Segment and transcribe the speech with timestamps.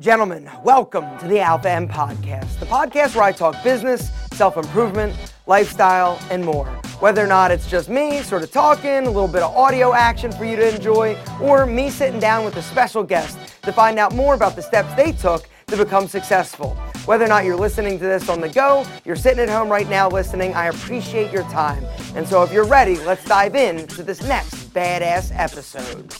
[0.00, 5.12] Gentlemen, welcome to the Alpha M Podcast, the podcast where I talk business, self improvement,
[5.48, 6.68] lifestyle, and more.
[7.00, 10.30] Whether or not it's just me sort of talking, a little bit of audio action
[10.30, 14.14] for you to enjoy, or me sitting down with a special guest to find out
[14.14, 16.76] more about the steps they took to become successful.
[17.06, 19.88] Whether or not you're listening to this on the go, you're sitting at home right
[19.88, 21.84] now listening, I appreciate your time.
[22.14, 26.14] And so if you're ready, let's dive in to this next badass episode.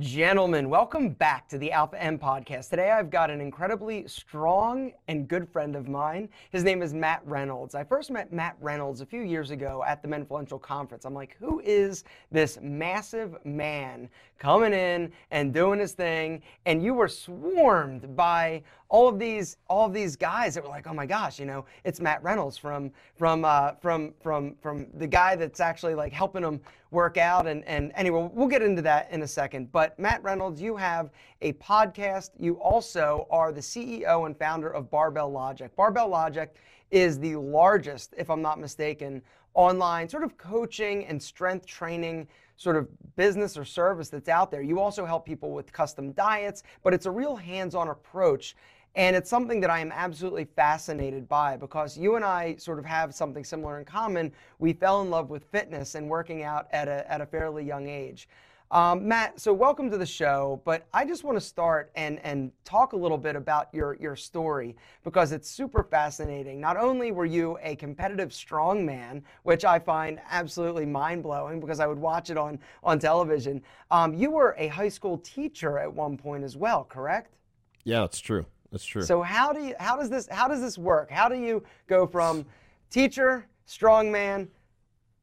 [0.00, 2.70] Gentlemen, welcome back to the Alpha M podcast.
[2.70, 6.30] Today I've got an incredibly strong and good friend of mine.
[6.52, 7.74] His name is Matt Reynolds.
[7.74, 11.04] I first met Matt Reynolds a few years ago at the Menfluential Conference.
[11.04, 14.08] I'm like, who is this massive man
[14.38, 16.40] coming in and doing his thing?
[16.64, 20.86] And you were swarmed by all of these all of these guys that were like,
[20.86, 25.06] oh my gosh, you know, it's Matt Reynolds from from uh, from from from the
[25.06, 27.46] guy that's actually like helping them work out.
[27.46, 29.72] And and anyway, we'll get into that in a second.
[29.72, 32.30] But Matt Reynolds, you have a podcast.
[32.36, 35.74] You also are the CEO and founder of Barbell Logic.
[35.76, 36.54] Barbell Logic
[36.90, 39.22] is the largest, if I'm not mistaken,
[39.54, 44.60] online sort of coaching and strength training sort of business or service that's out there.
[44.60, 48.54] You also help people with custom diets, but it's a real hands on approach.
[48.96, 52.84] And it's something that I am absolutely fascinated by because you and I sort of
[52.84, 54.32] have something similar in common.
[54.58, 57.88] We fell in love with fitness and working out at a, at a fairly young
[57.88, 58.28] age.
[58.72, 62.52] Um, Matt, so welcome to the show, but I just want to start and, and
[62.64, 66.60] talk a little bit about your, your story because it's super fascinating.
[66.60, 71.88] Not only were you a competitive strongman, which I find absolutely mind blowing because I
[71.88, 76.16] would watch it on, on television, um, you were a high school teacher at one
[76.16, 77.34] point as well, correct?
[77.82, 78.46] Yeah, it's true.
[78.70, 79.02] That's true.
[79.02, 81.10] So how do you how does this how does this work?
[81.10, 82.46] How do you go from
[82.90, 84.48] teacher, strongman,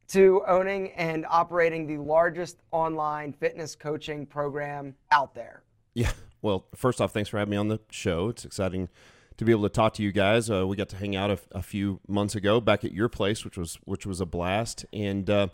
[0.08, 5.62] to owning and operating the largest online fitness coaching program out there?
[5.94, 6.12] Yeah.
[6.42, 8.28] Well, first off, thanks for having me on the show.
[8.28, 8.88] It's exciting
[9.38, 10.50] to be able to talk to you guys.
[10.50, 13.44] Uh, we got to hang out a, a, few months ago back at your place,
[13.44, 14.84] which was which was a blast.
[14.92, 15.48] And uh,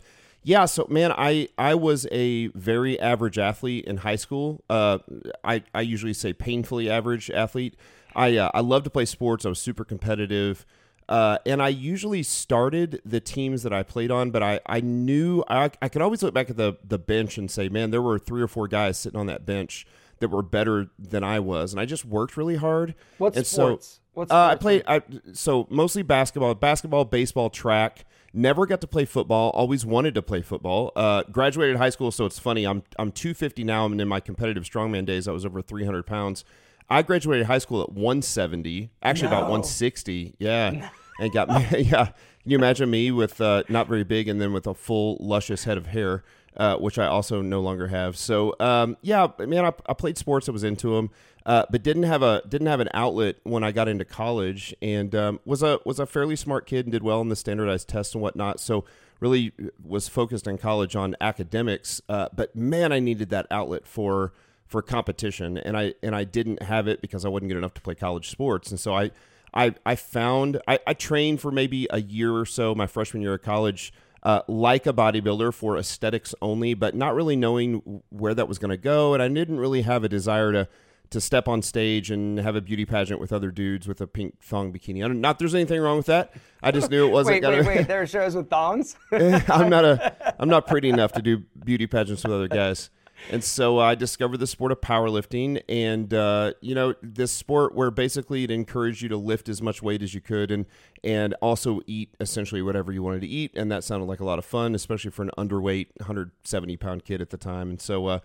[0.45, 4.63] yeah, so man, I I was a very average athlete in high school.
[4.69, 4.99] Uh,
[5.43, 7.75] I I usually say painfully average athlete.
[8.15, 9.43] I uh, I love to play sports.
[9.43, 10.63] I was super competitive.
[11.09, 15.43] Uh, and I usually started the teams that I played on, but I, I knew
[15.47, 18.17] I, I could always look back at the, the bench and say, man, there were
[18.17, 19.85] three or four guys sitting on that bench
[20.17, 22.95] that were better than I was, and I just worked really hard.
[23.19, 23.87] What and sports?
[23.87, 25.01] So, what sports uh, I played I,
[25.33, 28.05] so mostly basketball, basketball, baseball, track.
[28.37, 29.49] Never got to play football.
[29.51, 30.91] Always wanted to play football.
[30.93, 32.65] Uh, graduated high school, so it's funny.
[32.67, 36.43] I'm I'm 250 now, and in my competitive strongman days, I was over 300 pounds.
[36.89, 39.37] I graduated high school at 170, actually No.
[39.37, 40.35] about 160.
[40.37, 41.79] Yeah, and got me.
[41.89, 45.15] Yeah, can you imagine me with uh, not very big, and then with a full
[45.21, 46.25] luscious head of hair,
[46.57, 48.17] uh, which I also no longer have.
[48.17, 50.49] So um, yeah, man, I, I played sports.
[50.49, 51.11] I was into them.
[51.45, 55.13] Uh, but didn't have a didn't have an outlet when I got into college, and
[55.13, 58.15] um, was a was a fairly smart kid and did well in the standardized tests
[58.15, 58.59] and whatnot.
[58.59, 58.83] So
[59.19, 59.51] really
[59.83, 62.01] was focused in college on academics.
[62.09, 64.33] Uh, but man, I needed that outlet for
[64.65, 67.81] for competition, and I and I didn't have it because I wasn't good enough to
[67.81, 69.11] play college sports, and so I.
[69.57, 73.35] I, I found I, I trained for maybe a year or so my freshman year
[73.35, 73.93] of college
[74.25, 78.71] uh, like a bodybuilder for aesthetics only but not really knowing where that was going
[78.71, 80.67] to go and i didn't really have a desire to
[81.09, 84.41] to step on stage and have a beauty pageant with other dudes with a pink
[84.41, 85.03] thong bikini.
[85.03, 86.33] I don't, not there's anything wrong with that.
[86.61, 87.57] I just knew it wasn't wait, gonna.
[87.57, 87.87] wait, wait.
[87.87, 88.95] There are shows with thongs.
[89.11, 92.89] I'm not a I'm not pretty enough to do beauty pageants with other guys.
[93.29, 97.89] And so I discovered the sport of powerlifting, and uh, you know this sport where
[97.89, 100.65] basically it encouraged you to lift as much weight as you could, and
[101.03, 104.37] and also eat essentially whatever you wanted to eat, and that sounded like a lot
[104.37, 107.69] of fun, especially for an underweight 170 pound kid at the time.
[107.69, 108.19] And so uh,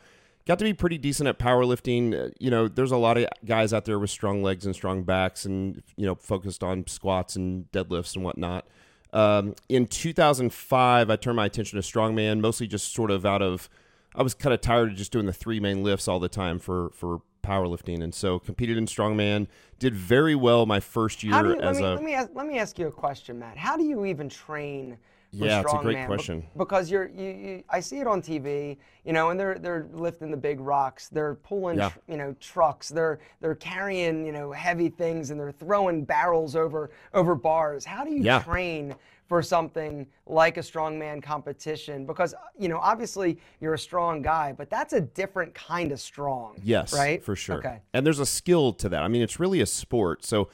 [0.46, 2.14] got to be pretty decent at powerlifting.
[2.14, 5.02] Uh, you know, there's a lot of guys out there with strong legs and strong
[5.02, 8.66] backs, and you know, focused on squats and deadlifts and whatnot.
[9.12, 13.68] Um, in 2005, I turned my attention to strongman, mostly just sort of out of
[14.14, 16.58] I was kind of tired of just doing the three main lifts all the time
[16.58, 19.46] for for powerlifting, and so competed in strongman.
[19.78, 22.46] Did very well my first year you, let as me, a let me ask, let
[22.46, 23.56] me ask you a question, Matt.
[23.56, 24.98] How do you even train?
[25.32, 25.96] For Yeah, it's a great?
[25.96, 26.44] Be- question.
[26.56, 30.32] because you're you, you I see it on TV, you know, and they're they're lifting
[30.32, 31.90] the big rocks, they're pulling Yeah.
[31.90, 36.56] tr- you know trucks, they're they're carrying you know heavy things, and they're throwing barrels
[36.56, 37.84] over over bars.
[37.84, 38.42] How do you Yeah.
[38.42, 38.96] train?
[39.30, 44.68] For something like a strongman competition, because you know obviously you're a strong guy, but
[44.68, 46.60] that's a different kind of strong.
[46.64, 47.22] Yes, right?
[47.22, 47.58] for sure.
[47.58, 47.78] Okay.
[47.94, 49.04] And there's a skill to that.
[49.04, 50.24] I mean, it's really a sport.
[50.24, 50.48] So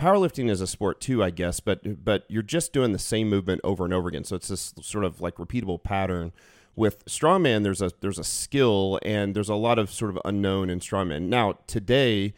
[0.00, 3.62] powerlifting is a sport too, I guess, but but you're just doing the same movement
[3.64, 4.22] over and over again.
[4.22, 6.32] So it's this sort of like repeatable pattern
[6.76, 10.70] with strongman, there's a there's a skill and there's a lot of sort of unknown
[10.70, 11.22] in strongman.
[11.22, 12.32] Now today,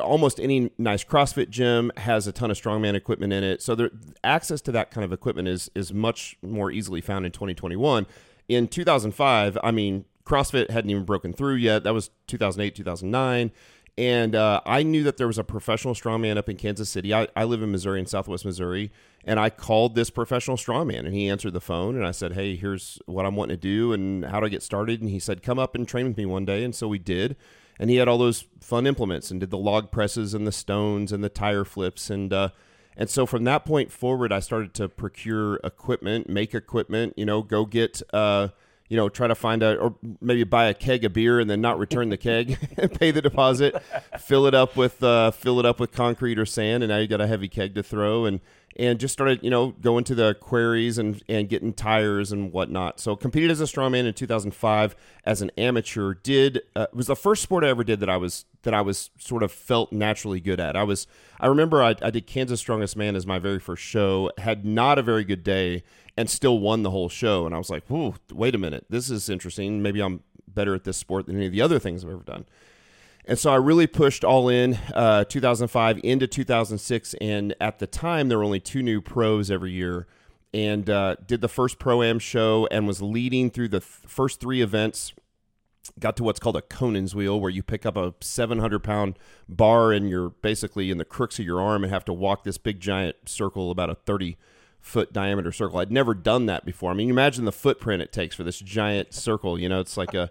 [0.00, 3.90] almost any nice CrossFit gym has a ton of strongman equipment in it, so there,
[4.22, 8.06] access to that kind of equipment is is much more easily found in 2021.
[8.48, 11.84] In 2005, I mean, CrossFit hadn't even broken through yet.
[11.84, 13.50] That was 2008, 2009.
[13.98, 17.14] And uh, I knew that there was a professional strongman up in Kansas City.
[17.14, 18.92] I, I live in Missouri, in Southwest Missouri.
[19.24, 21.96] And I called this professional strongman and he answered the phone.
[21.96, 25.00] And I said, Hey, here's what I'm wanting to do and how to get started.
[25.00, 26.62] And he said, Come up and train with me one day.
[26.62, 27.36] And so we did.
[27.78, 31.12] And he had all those fun implements and did the log presses and the stones
[31.12, 32.10] and the tire flips.
[32.10, 32.50] And, uh,
[32.96, 37.42] and so from that point forward, I started to procure equipment, make equipment, you know,
[37.42, 38.48] go get, uh,
[38.88, 41.60] you know, try to find a, or maybe buy a keg of beer and then
[41.60, 42.56] not return the keg
[42.98, 43.74] pay the deposit,
[44.18, 46.82] fill it up with, uh, fill it up with concrete or sand.
[46.82, 48.24] And now you got a heavy keg to throw.
[48.24, 48.40] And,
[48.78, 53.00] and just started, you know, going to the quarries and, and getting tires and whatnot.
[53.00, 56.14] So competed as a strongman in 2005 as an amateur.
[56.14, 59.10] Did uh, was the first sport I ever did that I was that I was
[59.18, 60.76] sort of felt naturally good at.
[60.76, 61.06] I was
[61.40, 64.30] I remember I, I did Kansas Strongest Man as my very first show.
[64.38, 65.82] Had not a very good day
[66.16, 67.46] and still won the whole show.
[67.46, 69.82] And I was like, "Whoa, wait a minute, this is interesting.
[69.82, 72.46] Maybe I'm better at this sport than any of the other things I've ever done."
[73.26, 77.14] And so I really pushed all in uh, 2005 into 2006.
[77.14, 80.06] And at the time, there were only two new pros every year.
[80.54, 84.40] And uh, did the first Pro Am show and was leading through the th- first
[84.40, 85.12] three events.
[85.98, 89.18] Got to what's called a Conan's wheel, where you pick up a 700 pound
[89.48, 92.58] bar and you're basically in the crooks of your arm and have to walk this
[92.58, 94.36] big giant circle, about a 30
[94.80, 95.78] foot diameter circle.
[95.78, 96.92] I'd never done that before.
[96.92, 99.58] I mean, imagine the footprint it takes for this giant circle.
[99.58, 100.30] You know, it's like a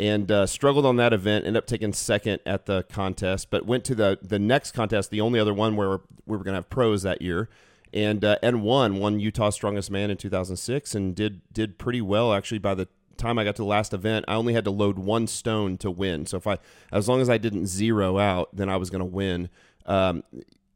[0.00, 1.46] and uh, struggled on that event.
[1.46, 5.20] Ended up taking second at the contest, but went to the the next contest, the
[5.20, 7.48] only other one where we were going to have pros that year,
[7.92, 12.32] and uh, and won won Utah Strongest Man in 2006, and did did pretty well
[12.32, 12.58] actually.
[12.58, 15.26] By the time I got to the last event, I only had to load one
[15.26, 16.26] stone to win.
[16.26, 16.58] So if I
[16.92, 19.48] as long as I didn't zero out, then I was going to win.
[19.86, 20.24] Um,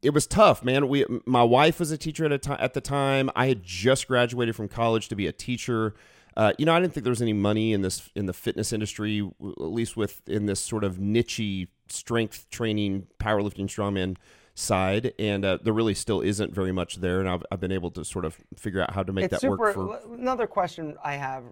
[0.02, 0.88] it was tough, man.
[0.88, 3.30] We my wife was a teacher at a time at the time.
[3.34, 5.94] I had just graduated from college to be a teacher.
[6.38, 8.72] Uh, you know, I didn't think there was any money in this in the fitness
[8.72, 14.16] industry, at least with in this sort of nichey strength training, powerlifting, strongman
[14.54, 17.18] side, and uh, there really still isn't very much there.
[17.18, 19.40] And I've, I've been able to sort of figure out how to make it's that
[19.40, 19.74] super, work.
[19.74, 21.42] For another question I have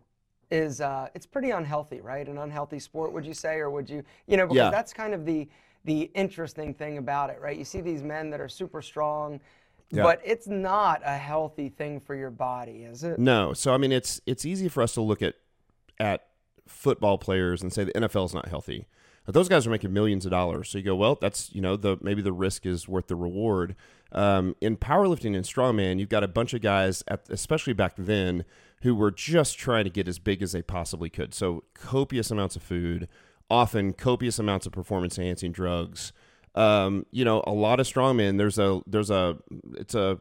[0.52, 2.28] is uh, it's pretty unhealthy, right?
[2.28, 4.70] An unhealthy sport, would you say, or would you, you know, because Yeah.
[4.70, 5.48] that's kind of the
[5.84, 7.56] the interesting thing about it, right?
[7.56, 9.40] You see these men that are super strong,
[9.90, 10.02] Yeah.
[10.02, 13.18] but it's not a healthy thing for your body, is it?
[13.18, 15.34] No, so I mean, it's it's easy for us to look at
[15.98, 16.26] at
[16.66, 18.86] football players and say the NFL is not healthy.
[19.24, 20.70] But those guys are making millions of dollars.
[20.70, 23.74] So you go, well, that's you know the maybe the risk is worth the reward.
[24.12, 28.44] Um, in powerlifting and strongman, you've got a bunch of guys, at, especially back then,
[28.82, 31.34] who were just trying to get as big as they possibly could.
[31.34, 33.08] So copious amounts of food,
[33.50, 36.12] often copious amounts of performance enhancing drugs.
[36.56, 38.38] Um, you know, a lot of strongmen.
[38.38, 39.36] There's a there's a
[39.74, 40.18] it's a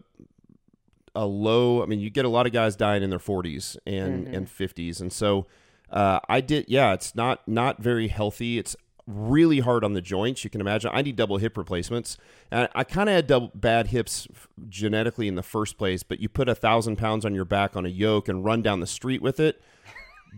[1.15, 1.81] a low.
[1.81, 4.99] I mean, you get a lot of guys dying in their 40s and and 50s,
[4.99, 5.47] and so
[5.89, 6.65] uh, I did.
[6.67, 8.57] Yeah, it's not not very healthy.
[8.57, 8.75] It's
[9.07, 10.43] really hard on the joints.
[10.43, 10.91] You can imagine.
[10.93, 12.17] I need double hip replacements,
[12.51, 16.03] and I kind of had double, bad hips f- genetically in the first place.
[16.03, 18.79] But you put a thousand pounds on your back on a yoke and run down
[18.81, 19.61] the street with it.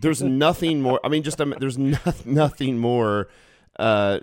[0.00, 1.00] There's nothing more.
[1.02, 3.28] I mean, just um, there's no, nothing more.
[3.78, 4.20] Uh,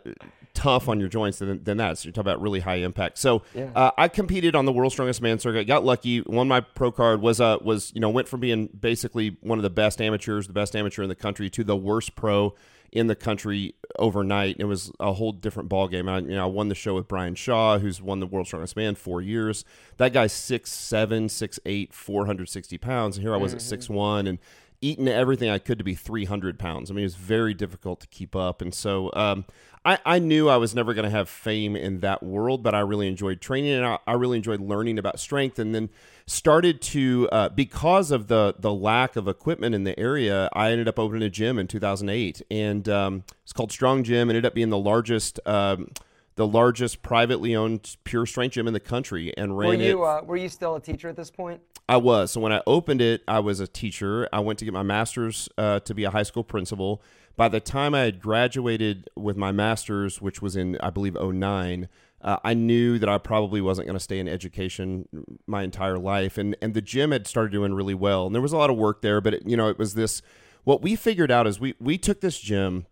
[0.55, 1.97] tough on your joints than, than that.
[1.99, 3.19] So you're talking about really high impact.
[3.19, 3.69] So Yeah.
[3.75, 5.65] uh, I competed on the World's Strongest Man circuit.
[5.65, 6.21] Got lucky.
[6.21, 7.21] Won my pro card.
[7.21, 10.53] Was uh was you know went from being basically one of the best amateurs, the
[10.53, 12.55] best amateur in the country, to the worst pro
[12.91, 14.55] in the country overnight.
[14.57, 16.07] It was a whole different ball game.
[16.07, 18.75] I you know I won the show with Brian Shaw, who's won the World's Strongest
[18.75, 19.65] Man four years.
[19.97, 23.61] That guy's six seven, six eight, four hundred sixty pounds, and here I was at
[23.61, 24.39] six one and
[24.81, 26.89] eaten everything I could to be 300 pounds.
[26.89, 28.61] I mean, it was very difficult to keep up.
[28.61, 29.45] And so um,
[29.83, 32.79] I, I knew I was never going to have fame in that world, but I
[32.79, 35.59] really enjoyed training and I, I really enjoyed learning about strength.
[35.59, 35.89] And then
[36.27, 40.87] started to, uh, because of the, the lack of equipment in the area, I ended
[40.87, 42.41] up opening a gym in 2008.
[42.49, 45.39] And um, it's called Strong Gym, ended up being the largest.
[45.45, 45.91] Um,
[46.35, 50.21] the largest privately owned pure strength gym in the country and ran Were it uh,
[50.23, 51.61] were you still a teacher at this point?
[51.87, 52.31] I was.
[52.31, 54.27] So when I opened it, I was a teacher.
[54.33, 57.01] I went to get my master's uh, to be a high school principal.
[57.37, 61.89] By the time I had graduated with my master's, which was in, I believe, 09,
[62.21, 65.07] uh, I knew that I probably wasn't going to stay in education
[65.45, 66.37] my entire life.
[66.37, 68.25] And, and the gym had started doing really well.
[68.25, 70.21] And there was a lot of work there, but, it, you know, it was this.
[70.63, 72.87] What we figured out is we, we took this gym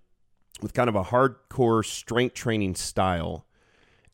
[0.61, 3.47] with kind of a hardcore strength training style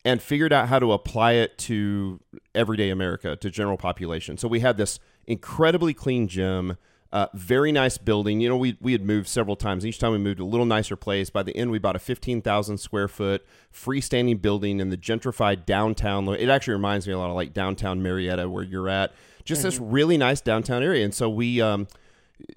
[0.04, 2.20] and figured out how to apply it to
[2.54, 4.38] everyday America, to general population.
[4.38, 6.76] So we had this incredibly clean gym.
[7.12, 8.40] Uh, very nice building.
[8.40, 9.84] You know, we we had moved several times.
[9.84, 11.28] Each time we moved to a little nicer place.
[11.28, 15.66] By the end, we bought a fifteen thousand square foot freestanding building in the gentrified
[15.66, 16.28] downtown.
[16.28, 19.12] It actually reminds me a lot of like downtown Marietta, where you're at.
[19.44, 21.04] Just this really nice downtown area.
[21.04, 21.60] And so we.
[21.60, 21.88] Um,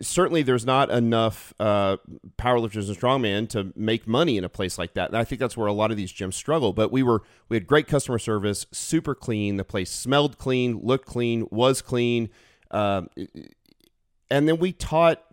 [0.02, 1.98] certainly there's not enough uh,
[2.38, 5.10] powerlifters and strongman to make money in a place like that.
[5.10, 6.74] And I think that's where a lot of these gyms struggle.
[6.74, 9.58] But we were we had great customer service, super clean.
[9.58, 12.30] The place smelled clean, looked clean, was clean,
[12.72, 13.10] um,
[14.30, 15.24] and then we taught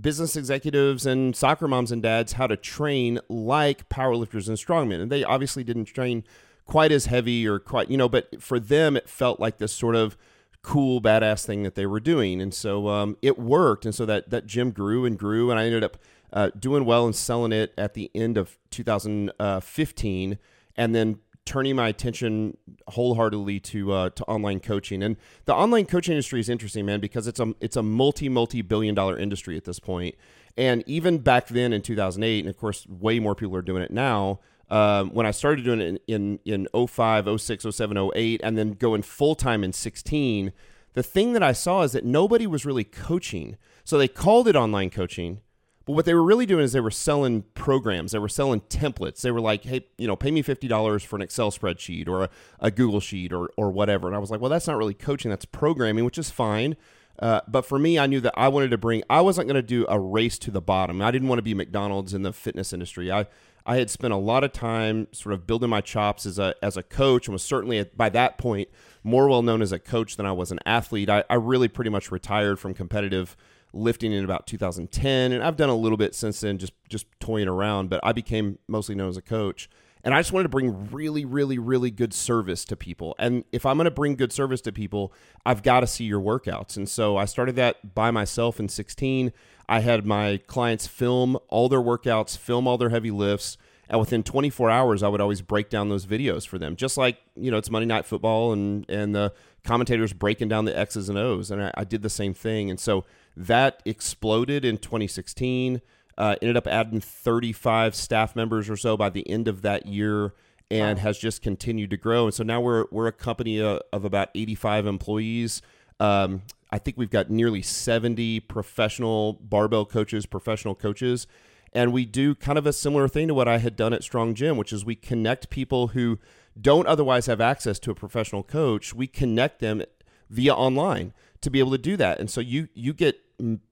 [0.00, 5.00] business executives and soccer moms and dads how to train like powerlifters and strongmen.
[5.00, 6.24] And they obviously didn't train
[6.64, 9.94] quite as heavy or quite you know, but for them it felt like this sort
[9.94, 10.16] of
[10.62, 12.40] cool badass thing that they were doing.
[12.40, 13.84] And so um, it worked.
[13.84, 15.98] And so that that gym grew and grew and i ended up
[16.32, 20.38] uh, doing well and selling it at the end of 2015
[20.76, 22.56] and then turning my attention
[22.88, 25.02] wholeheartedly to uh, to online coaching.
[25.02, 28.62] And the online coaching industry is interesting man because it's a it's a multi multi
[28.62, 30.14] billion dollar industry at this point.
[30.56, 33.90] And even back then in 2008 and of course way more people are doing it
[33.90, 34.40] now
[34.72, 38.72] um, when I started doing it in, in, in 05, 06, 07, 08, and then
[38.72, 40.50] going full time in 16,
[40.94, 43.58] the thing that I saw is that nobody was really coaching.
[43.84, 45.42] So they called it online coaching,
[45.84, 48.12] but what they were really doing is they were selling programs.
[48.12, 49.20] They were selling templates.
[49.20, 52.30] They were like, hey, you know, pay me $50 for an Excel spreadsheet or a,
[52.58, 54.06] a Google sheet or, or whatever.
[54.06, 56.76] And I was like, well, that's not really coaching, that's programming, which is fine.
[57.18, 59.02] Uh, but for me, I knew that I wanted to bring.
[59.10, 61.02] I wasn't going to do a race to the bottom.
[61.02, 63.12] I didn't want to be McDonald's in the fitness industry.
[63.12, 63.26] I
[63.64, 66.76] I had spent a lot of time sort of building my chops as a as
[66.76, 68.68] a coach and was certainly by that point
[69.04, 71.08] more well known as a coach than I was an athlete.
[71.08, 73.36] I, I really pretty much retired from competitive
[73.72, 77.48] lifting in about 2010 and I've done a little bit since then just just toying
[77.48, 79.68] around, but I became mostly known as a coach.
[80.04, 83.14] And I just wanted to bring really, really, really good service to people.
[83.18, 85.12] And if I'm going to bring good service to people,
[85.46, 86.76] I've got to see your workouts.
[86.76, 89.32] And so I started that by myself in 16.
[89.68, 93.56] I had my clients film all their workouts, film all their heavy lifts.
[93.88, 97.18] And within 24 hours, I would always break down those videos for them, just like
[97.36, 101.18] you know it's Monday Night Football and and the commentators breaking down the X's and
[101.18, 102.70] O's, and I, I did the same thing.
[102.70, 103.04] And so
[103.36, 105.82] that exploded in 2016.
[106.18, 110.34] Uh, ended up adding 35 staff members or so by the end of that year,
[110.70, 111.02] and wow.
[111.04, 112.26] has just continued to grow.
[112.26, 115.62] And so now we're we're a company of, of about 85 employees.
[116.00, 116.42] Um,
[116.72, 121.26] I think we've got nearly 70 professional barbell coaches, professional coaches.
[121.74, 124.34] And we do kind of a similar thing to what I had done at Strong
[124.34, 126.18] Gym, which is we connect people who
[126.58, 128.94] don't otherwise have access to a professional coach.
[128.94, 129.82] We connect them
[130.30, 131.12] via online
[131.42, 132.18] to be able to do that.
[132.18, 133.20] And so you you get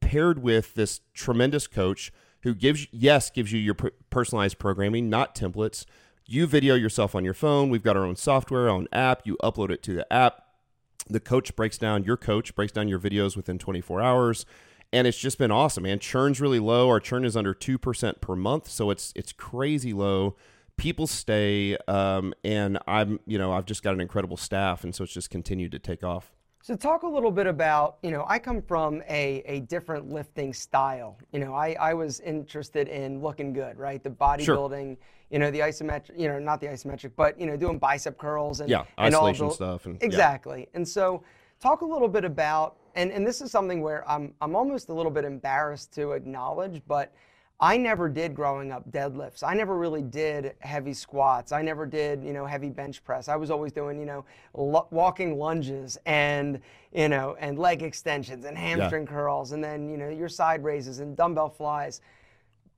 [0.00, 3.75] paired with this tremendous coach who gives yes gives you your
[4.11, 5.85] personalized programming, not templates.
[6.26, 7.71] You video yourself on your phone.
[7.71, 9.23] We've got our own software, our own app.
[9.25, 10.42] You upload it to the app
[11.11, 14.47] the coach breaks down your coach breaks down your videos within 24 hours
[14.93, 18.37] and it's just been awesome man churn's really low our churn is under 2% per
[18.37, 20.37] month so it's it's crazy low
[20.76, 25.05] people stay um, and i'm you know i've just got an incredible staff and so
[25.05, 28.38] it's just continued to take off so talk a little bit about, you know, I
[28.38, 31.17] come from a, a different lifting style.
[31.33, 34.02] You know, I, I was interested in looking good, right?
[34.02, 34.97] The bodybuilding, sure.
[35.30, 38.60] You know, the isometric, you know, not the isometric, but, you know, doing bicep curls
[38.60, 39.87] and, yeah, and isolation all the, stuff.
[39.87, 40.60] And, exactly.
[40.60, 40.76] Yeah.
[40.76, 41.22] And so
[41.60, 44.92] talk a little bit about, and, and this is something where I'm, I'm almost a
[44.92, 47.12] little bit embarrassed to acknowledge, but–
[47.62, 49.42] I never did growing up deadlifts.
[49.42, 51.52] I never really did heavy squats.
[51.52, 53.28] I never did, you know, heavy bench press.
[53.28, 54.25] I was always doing, you know,
[54.56, 56.62] l- walking lunges and,
[56.94, 59.12] you know, and leg extensions and hamstring yeah.
[59.12, 62.00] curls and then, you know, your side raises and dumbbell flies.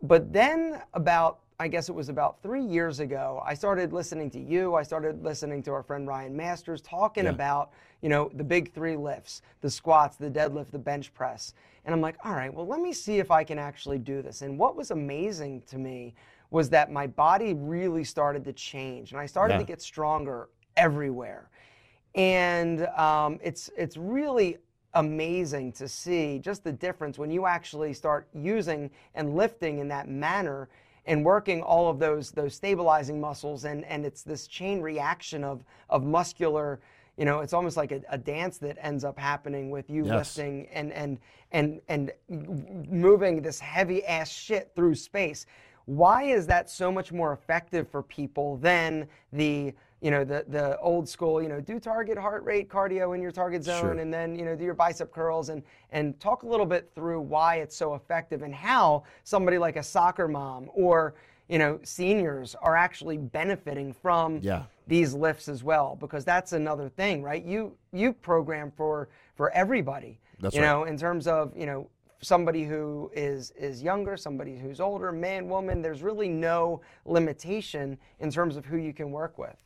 [0.03, 4.41] But then about I guess it was about three years ago, I started listening to
[4.41, 4.75] you.
[4.75, 7.31] I started listening to our friend Ryan Masters talking yeah.
[7.31, 11.55] about, you know, the big three lifts, the squats, the deadlift, the bench press.
[11.85, 14.43] And I'm like, all right, well, let me see if I can actually do this.
[14.43, 16.15] And what was amazing to me
[16.51, 19.61] was that my body really started to change and I started yeah.
[19.61, 21.49] to get stronger everywhere.
[22.17, 24.59] And um, it's, it's really
[24.95, 30.09] amazing to see just the difference when you actually start using and lifting in that
[30.09, 30.69] manner
[31.07, 35.65] and working all of those those stabilizing muscles and and it's this chain reaction of
[35.91, 36.81] of muscular
[37.17, 40.37] you know it's almost like a, a dance that ends up happening with you yes.
[40.37, 41.19] lifting and and
[41.53, 45.47] and and moving this heavy ass shit through space
[45.87, 50.79] why is that so much more effective for people than the you know the the
[50.81, 53.93] old school you know do target heart rate cardio in your target zone sure.
[53.93, 57.21] and then you know do your bicep curls and and talk a little bit through
[57.21, 61.15] why it's so effective and how somebody like a soccer mom or
[61.49, 64.65] you know seniors are actually benefiting from yeah.
[64.89, 70.19] these lifts as well because that's another thing right you you program for for everybody
[70.41, 70.67] that's you right.
[70.67, 71.89] know in terms of you know
[72.25, 75.83] somebody who is is younger, somebody who's older, man, woman.
[75.83, 79.57] There's really no limitation in terms of who you can work with.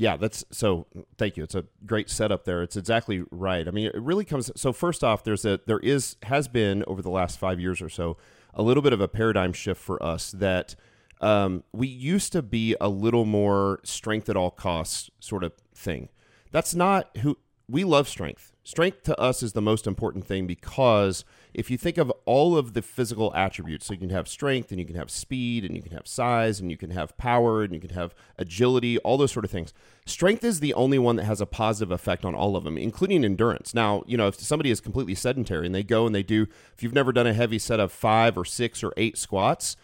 [0.00, 0.86] Yeah, that's so.
[1.18, 1.42] Thank you.
[1.42, 2.62] It's a great setup there.
[2.62, 3.68] It's exactly right.
[3.68, 4.50] I mean, it really comes.
[4.56, 7.90] So first off, there's a there is has been over the last five years or
[7.90, 8.16] so
[8.54, 10.74] a little bit of a paradigm shift for us that
[11.20, 16.08] um, we used to be a little more strength at all costs sort of thing.
[16.50, 17.36] That's not who
[17.68, 18.52] we love strength.
[18.70, 22.72] Strength to us is the most important thing because if you think of all of
[22.72, 25.82] the physical attributes, so you can have strength and you can have speed and you
[25.82, 29.32] can have size and you can have power and you can have agility, all those
[29.32, 29.74] sort of things.
[30.06, 33.24] Strength is the only one that has a positive effect on all of them, including
[33.24, 33.74] endurance.
[33.74, 36.84] Now, you know, if somebody is completely sedentary and they go and they do, if
[36.84, 39.76] you've never done a heavy set of five or six or eight squats,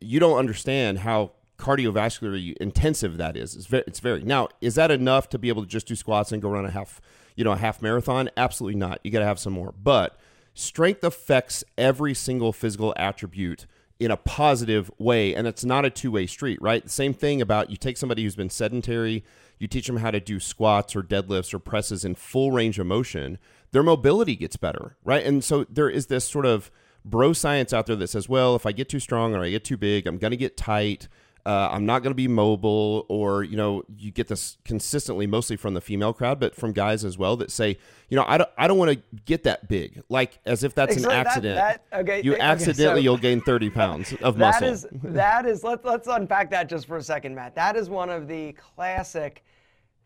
[0.00, 3.54] you don't understand how cardiovascularly intensive that is.
[3.54, 4.24] It's very, it's very.
[4.24, 6.70] Now, is that enough to be able to just do squats and go run a
[6.72, 7.00] half,
[7.34, 8.30] you know, a half marathon?
[8.36, 9.00] Absolutely not.
[9.02, 9.72] You got to have some more.
[9.72, 10.18] But
[10.54, 13.66] strength affects every single physical attribute
[14.00, 17.70] in a positive way and it's not a two-way street right the same thing about
[17.70, 19.24] you take somebody who's been sedentary
[19.58, 22.86] you teach them how to do squats or deadlifts or presses in full range of
[22.86, 23.38] motion
[23.70, 26.72] their mobility gets better right and so there is this sort of
[27.04, 29.64] bro science out there that says well if i get too strong or i get
[29.64, 31.06] too big i'm going to get tight
[31.46, 35.56] uh, I'm not going to be mobile, or you know, you get this consistently, mostly
[35.56, 37.76] from the female crowd, but from guys as well that say,
[38.08, 40.96] you know, I don't, I don't want to get that big, like as if that's
[40.96, 41.56] an accident.
[41.56, 44.68] that- okay, you okay, accidentally so- you'll gain 30 pounds of muscle.
[44.68, 47.54] is that is let's let's unpack that just for a second, Matt.
[47.54, 49.44] That is one of the classic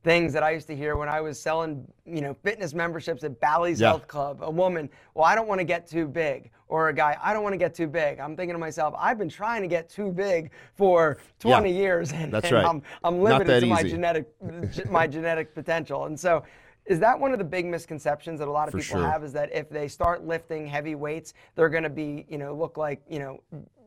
[0.09, 3.39] things that I used to hear when I was selling, you know, fitness memberships at
[3.41, 3.89] Bally's Yeah.
[3.89, 4.39] Health Club.
[4.41, 7.43] A woman, well, I don't want to get too big, or a guy, I don't
[7.43, 8.19] want to get too big.
[8.19, 12.33] I'm thinking to myself, I've been trying to get too big for 20 years, and,
[12.33, 12.65] That's and right.
[12.65, 13.91] I'm I'm limited to my easy.
[13.91, 14.27] genetic
[14.91, 16.43] my genetic potential, and so.
[16.87, 19.11] Is that one of the big misconceptions that a lot of For people sure.
[19.11, 19.23] have?
[19.23, 22.79] Is that if they start lifting heavy weights, they're going to be, you know, look
[22.79, 23.43] like, you know,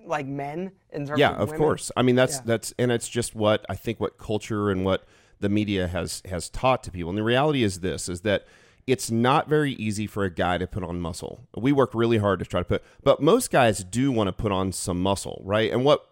[0.05, 2.41] like men in terms yeah of of course i mean that's Yeah.
[2.45, 5.05] that's and it's just what i think what culture and what
[5.41, 7.09] the media has has taught to people.
[7.09, 8.45] And the reality is this is that
[8.87, 11.47] it's not very easy for a guy to put on muscle.
[11.55, 14.51] We work really hard to try to put but most guys do want to put
[14.51, 15.71] on some muscle right?
[15.71, 16.07] And what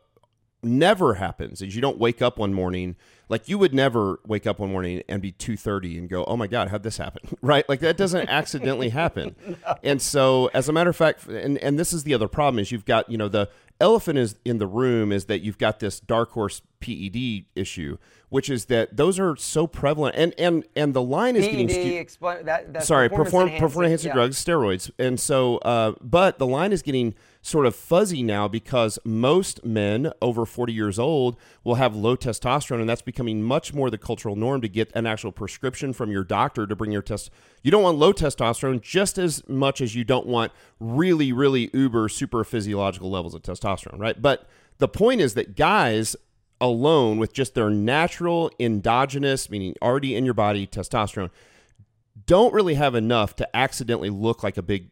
[0.62, 2.98] never happens is you don't wake up one morning
[3.30, 6.48] like you would never wake up one morning and be 230 and go oh my
[6.48, 7.22] god how'd this happen?
[7.42, 7.68] Right?
[7.70, 9.36] Like that doesn't accidentally happen.
[9.84, 12.72] And so as a matter of fact and, and this is the other problem is
[12.72, 16.00] you've got you know the elephant is in the room is that you've got this
[16.00, 17.98] dark horse ped issue
[18.30, 21.94] which is that those are so prevalent and and and the line is getting skewed
[21.94, 22.72] explain that.
[22.74, 24.13] That's sorry, perform performance enhancing yeah.
[24.13, 29.00] drugs, steroids, and so, uh, but the line is getting sort of fuzzy now because
[29.04, 33.89] most men over forty years old will have low testosterone, and that's becoming much more
[33.89, 37.32] the cultural norm to get an actual prescription from your doctor to bring your test.
[37.63, 42.10] You don't want low testosterone just as much as you don't want really, really uber
[42.10, 44.22] super physiological levels of testosterone, right?
[44.22, 46.15] But the point is that guys
[46.62, 51.30] alone with just their natural endogenous meaning already in your body testosterone
[52.26, 54.89] don't really have enough to accidentally look like a big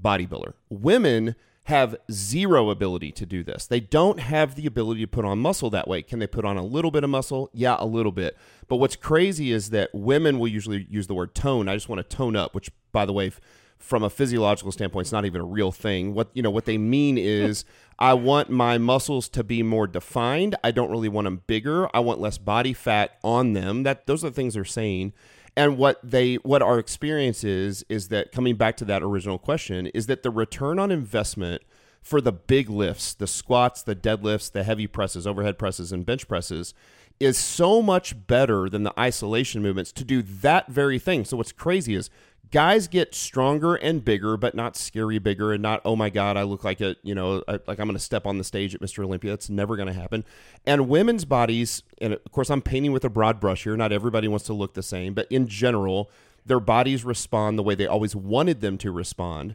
[0.00, 0.54] bodybuilder.
[0.70, 3.66] Women have zero ability to do this.
[3.66, 6.00] They don't have the ability to put on muscle that way.
[6.00, 7.50] Can they put on a little bit of muscle?
[7.52, 8.38] Yeah, a little bit.
[8.68, 11.68] But what's crazy is that women will usually use the word tone.
[11.68, 13.32] I just want to tone up, which by the way,
[13.78, 16.14] from a physiological standpoint, it's not even a real thing.
[16.14, 17.64] What you know, what they mean is,
[17.98, 20.56] I want my muscles to be more defined.
[20.62, 21.88] I don't really want them bigger.
[21.94, 23.82] I want less body fat on them.
[23.82, 25.12] That those are the things they're saying.
[25.56, 29.88] And what they what our experience is is that coming back to that original question
[29.88, 31.62] is that the return on investment
[32.00, 36.28] for the big lifts, the squats, the deadlifts, the heavy presses, overhead presses and bench
[36.28, 36.74] presses
[37.20, 41.24] is so much better than the isolation movements to do that very thing.
[41.24, 42.10] So what's crazy is
[42.50, 46.42] guys get stronger and bigger but not scary bigger and not oh my god I
[46.42, 48.80] look like a, you know, I- like I'm going to step on the stage at
[48.80, 49.04] Mr.
[49.04, 49.30] Olympia.
[49.32, 50.24] That's never going to happen.
[50.66, 53.76] And women's bodies and of course I'm painting with a broad brush here.
[53.76, 56.10] Not everybody wants to look the same, but in general,
[56.46, 59.54] their bodies respond the way they always wanted them to respond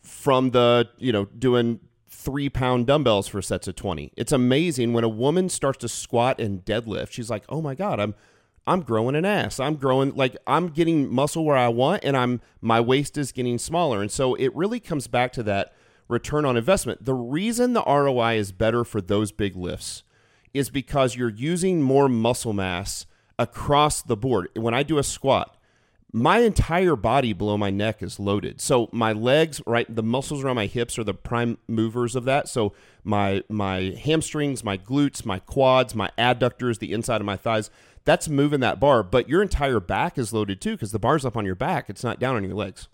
[0.00, 5.04] from the you know doing three pound dumbbells for sets of 20 it's amazing when
[5.04, 8.14] a woman starts to squat and deadlift she's like oh my god i'm
[8.70, 12.40] i'm growing an ass i'm growing like i'm getting muscle where i want and i'm
[12.60, 15.74] my waist is getting smaller and so it really comes back to that
[16.06, 20.04] return on investment the reason the roi is better for those big lifts
[20.54, 23.06] is because you're using more muscle mass
[23.40, 25.56] across the board when i do a squat
[26.12, 28.60] my entire body below my neck is loaded.
[28.60, 32.48] So my legs, right, the muscles around my hips are the prime movers of that.
[32.48, 32.72] So
[33.04, 37.70] my my hamstrings, my glutes, my quads, my adductors, the inside of my thighs,
[38.04, 39.02] that's moving that bar.
[39.02, 41.90] But your entire back is loaded too because the bar's up on your back.
[41.90, 42.88] It's not down on your legs.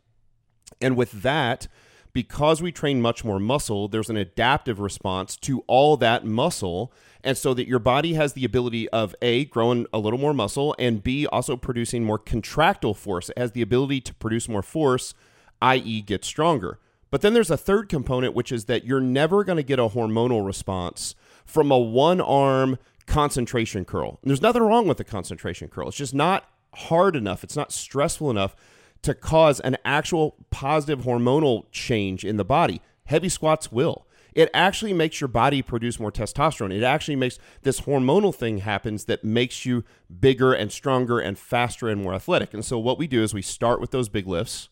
[0.80, 1.68] And with that,
[2.12, 6.92] because we train much more muscle, there's an adaptive response to all that muscle.
[7.22, 10.74] And so that your body has the ability of A, growing a little more muscle,
[10.78, 13.28] and B, also producing more contractile force.
[13.28, 15.12] It has the ability to produce more force,
[15.60, 16.78] i.e., get stronger.
[17.10, 19.88] But then there's a third component, which is that you're never going to get a
[19.88, 21.14] hormonal response
[21.44, 24.18] from a one arm concentration curl.
[24.22, 25.88] And there's nothing wrong with the concentration curl.
[25.88, 28.54] It's just not hard enough, it's not stressful enough
[29.02, 32.82] to cause an actual positive hormonal change in the body.
[33.04, 34.06] Heavy squats will.
[34.34, 36.74] It actually makes your body produce more testosterone.
[36.74, 39.82] It actually makes this hormonal thing happens that makes you
[40.20, 42.52] bigger and stronger and faster and more athletic.
[42.52, 44.68] And so what we do is we start with those big lifts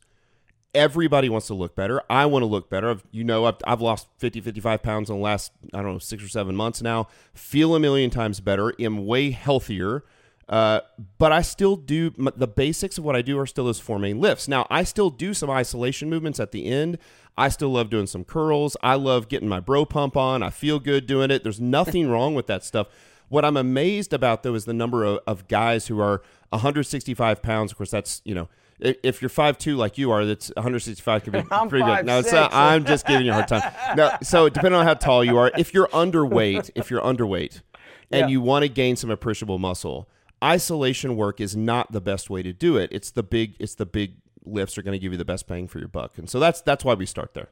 [0.74, 2.02] everybody wants to look better.
[2.10, 2.90] I want to look better.
[2.90, 5.98] I've, you know, I've, I've lost 50, 55 pounds in the last, I don't know,
[5.98, 7.08] six or seven months now.
[7.32, 8.74] Feel a million times better.
[8.78, 10.04] Am way healthier.
[10.48, 10.80] Uh,
[11.18, 14.20] but I still do the basics of what I do are still those four main
[14.20, 14.46] lifts.
[14.46, 16.98] Now, I still do some isolation movements at the end.
[17.36, 18.76] I still love doing some curls.
[18.82, 20.42] I love getting my bro pump on.
[20.42, 21.42] I feel good doing it.
[21.42, 22.88] There's nothing wrong with that stuff.
[23.28, 27.72] What I'm amazed about, though, is the number of, of guys who are 165 pounds.
[27.72, 28.48] Of course, that's, you know,
[28.80, 32.06] if you're five two like you are, that's 165 could be I'm pretty good.
[32.06, 33.72] No, it's not, I'm just giving you a hard time.
[33.96, 37.62] No, so depending on how tall you are, if you're underweight, if you're underweight,
[38.10, 38.26] and Yeah.
[38.28, 40.08] you want to gain some appreciable muscle,
[40.42, 42.90] isolation work is not the best way to do it.
[42.92, 45.66] It's the big, it's the big lifts are going to give you the best bang
[45.68, 47.48] for your buck, and so that's that's why we start there.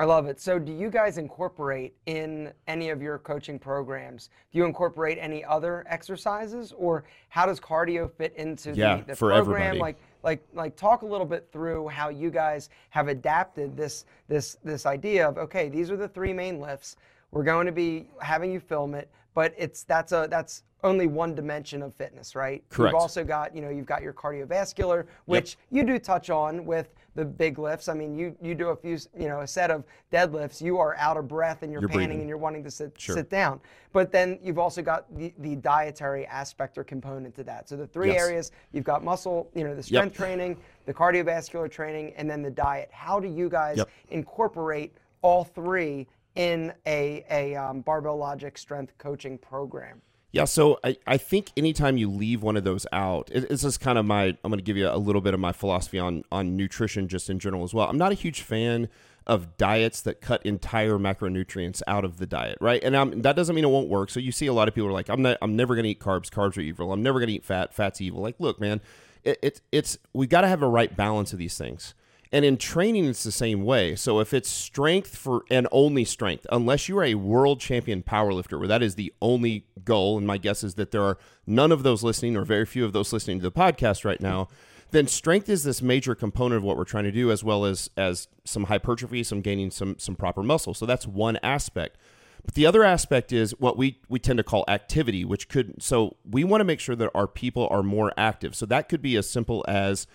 [0.00, 0.38] I love it.
[0.38, 4.28] So, do you guys incorporate in any of your coaching programs?
[4.52, 9.16] Do you incorporate any other exercises, or how does cardio fit into Yeah, the, the
[9.16, 9.60] for program?
[9.62, 9.80] everybody.
[9.80, 14.56] Like, like, like, talk a little bit through how you guys have adapted this, this,
[14.64, 16.96] this idea of okay, these are the three main lifts.
[17.30, 21.34] We're going to be having you film it, but it's that's a that's only one
[21.34, 22.62] dimension of fitness, right?
[22.70, 22.92] Correct.
[22.92, 26.94] You've also got you know you've got your cardiovascular, which you do touch on with
[27.16, 27.88] the big lifts.
[27.88, 30.94] I mean, you you do a few you know a set of deadlifts, you are
[30.96, 32.20] out of breath and you're, You're panting breathing.
[32.20, 33.16] and you're wanting to sit Sure.
[33.16, 33.60] sit down.
[33.92, 37.68] But then you've also got the, the dietary aspect or component to that.
[37.68, 38.20] So the three Yes.
[38.22, 42.50] areas you've got muscle, you know, the strength training, the cardiovascular training, and then the
[42.50, 42.88] diet.
[42.92, 43.88] How do you guys Yep.
[44.10, 46.06] incorporate all three
[46.38, 50.00] in a a um, barbell logic strength coaching program?
[50.30, 53.78] Yeah, so I, I think anytime you leave one of those out, it, this is
[53.78, 56.22] kind of my, I'm going to give you a little bit of my philosophy on,
[56.30, 57.88] on nutrition just in general as well.
[57.88, 58.90] I'm not a huge fan
[59.26, 62.84] of diets that cut entire macronutrients out of the diet, right?
[62.84, 64.10] And I'm, that doesn't mean it won't work.
[64.10, 65.90] So you see a lot of people are like, I'm not, I'm never going to
[65.90, 66.28] eat carbs.
[66.28, 66.92] Carbs are evil.
[66.92, 67.72] I'm never going to eat fat.
[67.72, 68.20] Fat's evil.
[68.20, 68.82] Like, look, man,
[69.24, 71.94] it, it, it's, we got to have a right balance of these things.
[72.30, 73.96] And in training, it's the same way.
[73.96, 78.58] So if it's strength for and only strength, unless you are a world champion powerlifter,
[78.58, 81.82] where that is the only goal, and my guess is that there are none of
[81.82, 84.48] those listening or very few of those listening to the podcast right now,
[84.90, 87.90] then strength is this major component of what we're trying to do, as well as
[87.96, 90.74] as some hypertrophy, some gaining some some proper muscle.
[90.74, 91.98] So that's one aspect.
[92.44, 96.16] But the other aspect is what we, we tend to call activity, which could so
[96.28, 98.54] we want to make sure that our people are more active.
[98.54, 100.06] So that could be as simple as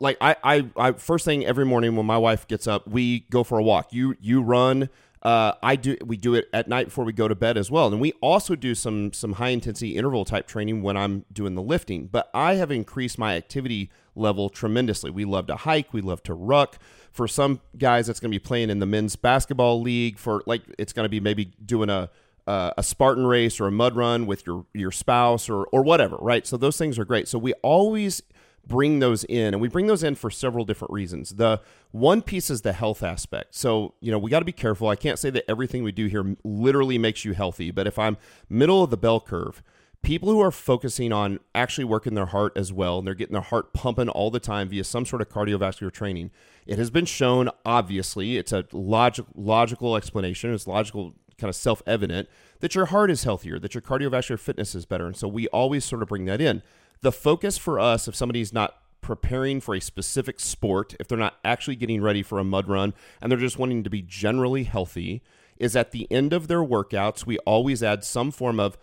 [0.00, 3.44] like I, I, I first thing every morning when my wife gets up, we go
[3.44, 3.92] for a walk.
[3.92, 4.88] You you run.
[5.22, 5.96] Uh, I do.
[6.04, 8.54] We do it at night before we go to bed as well, and we also
[8.54, 12.06] do some some high intensity interval type training when I'm doing the lifting.
[12.06, 15.10] But I have increased my activity level tremendously.
[15.10, 15.94] We love to hike.
[15.94, 16.78] We love to ruck.
[17.10, 20.18] For some guys, that's going to be playing in the men's basketball league.
[20.18, 22.10] For like, it's going to be maybe doing a
[22.46, 26.16] uh, a Spartan race or a mud run with your your spouse or or whatever,
[26.16, 26.46] right?
[26.46, 27.28] So those things are great.
[27.28, 28.22] So we always
[28.66, 31.30] bring those in and we bring those in for several different reasons.
[31.30, 33.54] The one piece is the health aspect.
[33.54, 34.88] So you know we got to be careful.
[34.88, 38.16] I can't say that everything we do here literally makes you healthy but if i'm
[38.48, 39.62] middle of the bell curve
[40.02, 43.42] people who are focusing on actually working their heart as well and they're getting their
[43.42, 46.30] heart pumping all the time via some sort of cardiovascular training
[46.66, 52.28] it has been shown obviously it's a logic, logical explanation it's logical kind of self-evident
[52.60, 55.84] that your heart is healthier that your cardiovascular fitness is better and so we always
[55.84, 56.62] sort of bring that in
[57.00, 61.36] the focus for us if somebody's not preparing for a specific sport if they're not
[61.44, 65.22] actually getting ready for a mud run and they're just wanting to be generally healthy
[65.58, 68.78] is at the end of their workouts we always add some form of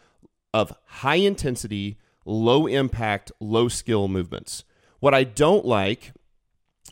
[0.54, 4.64] of high intensity low impact low skill movements
[5.00, 6.14] what i don't like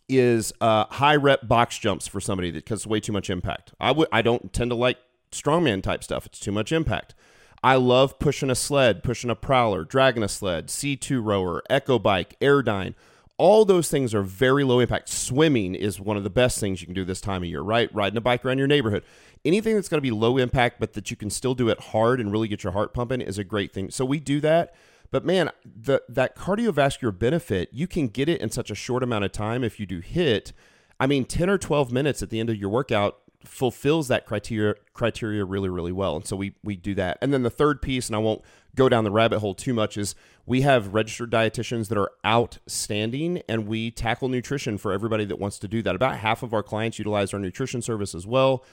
[0.10, 3.74] is uh, high rep box jumps for somebody because way too much impact.
[3.80, 4.98] I would I don't tend to like
[5.32, 6.26] strongman type stuff.
[6.26, 7.14] It's too much impact.
[7.64, 12.40] I love pushing a sled, pushing a prowler, dragging a sled, C2 rower, echo bike,
[12.40, 12.94] airdyne.
[13.38, 15.10] All those things are very low impact.
[15.10, 17.94] Swimming is one of the best things you can do this time of year, right?
[17.94, 19.04] Riding a bike around your neighborhood.
[19.46, 22.20] Anything that's going to be low impact, but that you can still do it hard
[22.20, 23.92] and really get your heart pumping is a great thing.
[23.92, 24.74] So we do that.
[25.12, 29.26] But man, the that cardiovascular benefit, you can get it in such a short amount
[29.26, 30.52] of time if you do HIIT.
[31.00, 34.76] I mean, 10 or 12 minutes at the end of your workout fulfills that criteria
[34.94, 36.16] criteria really really well.
[36.16, 37.18] And so we we do that.
[37.22, 38.42] And then the third piece and i won't
[38.76, 43.42] go down the rabbit hole too much is we have registered dietitians that are outstanding
[43.50, 45.96] and we tackle nutrition for everybody that wants to do that.
[45.96, 48.64] About half of our clients utilize our nutrition service as well.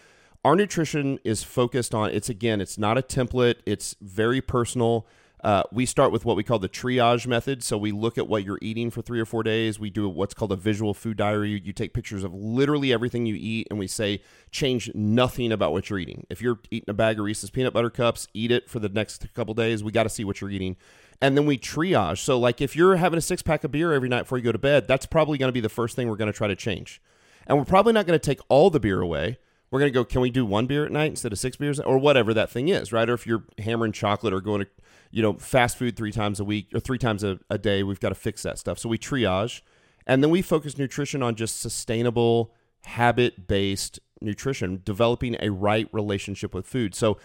[0.45, 3.57] Our nutrition is focused on it's again it's not a template.
[3.67, 5.07] It's very personal
[5.45, 7.63] uh, we start with what we call the triage method.
[7.63, 9.79] So we look at what you're eating for three or four days.
[9.79, 11.61] We do what's called a visual food diary.
[11.63, 15.91] You take pictures of literally everything you eat, and we say change nothing about what
[15.91, 16.27] you're eating.
[16.31, 19.33] If you're eating a bag of Reese's peanut butter cups, eat it for the next
[19.35, 19.85] couple days.
[19.85, 20.77] We got to see what you're eating.
[21.21, 22.19] And then we triage.
[22.19, 24.53] So, like, if you're having a six pack of beer every night before you go
[24.53, 26.57] to bed, that's probably going to be the first thing we're going to try to
[26.57, 27.01] change.
[27.47, 29.39] And we're probably not going to take all the beer away
[29.71, 31.81] we're going to go can we do one beer at night instead of six beers
[31.81, 34.69] or whatever that thing is right or if you're hammering chocolate or going to
[35.17, 37.83] you know, fast food three times a week or three times a, a day.
[37.83, 38.79] We've got to fix that stuff.
[38.79, 39.63] So we triage
[40.07, 42.53] and then we focus nutrition on just sustainable,
[42.85, 46.95] habit based nutrition, developing a right relationship with food.
[46.95, 47.17] So,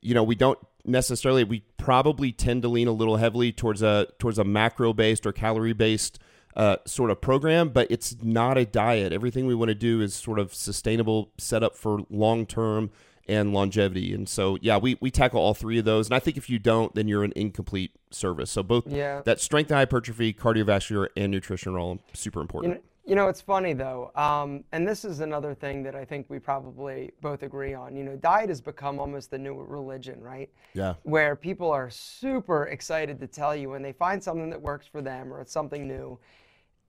[0.00, 4.06] you know, we don't necessarily, we probably tend to lean a little heavily towards a,
[4.18, 6.18] towards a macro based or calorie based
[6.56, 9.12] uh, sort of program, but it's not a diet.
[9.12, 12.88] Everything we want to do is sort of sustainable, set up for long term
[13.28, 14.14] and longevity.
[14.14, 16.06] And so, yeah, we, we tackle all three of those.
[16.06, 18.50] And I think if you don't, then you're an incomplete service.
[18.50, 19.22] So both yeah.
[19.24, 22.72] that strength and hypertrophy, cardiovascular, and nutrition are all super important.
[22.72, 26.04] You know, you know it's funny though, um, and this is another thing that I
[26.04, 27.96] think we probably both agree on.
[27.96, 30.50] You know, diet has become almost the new religion, right?
[30.74, 30.94] Yeah.
[31.04, 35.00] Where people are super excited to tell you when they find something that works for
[35.00, 36.18] them or it's something new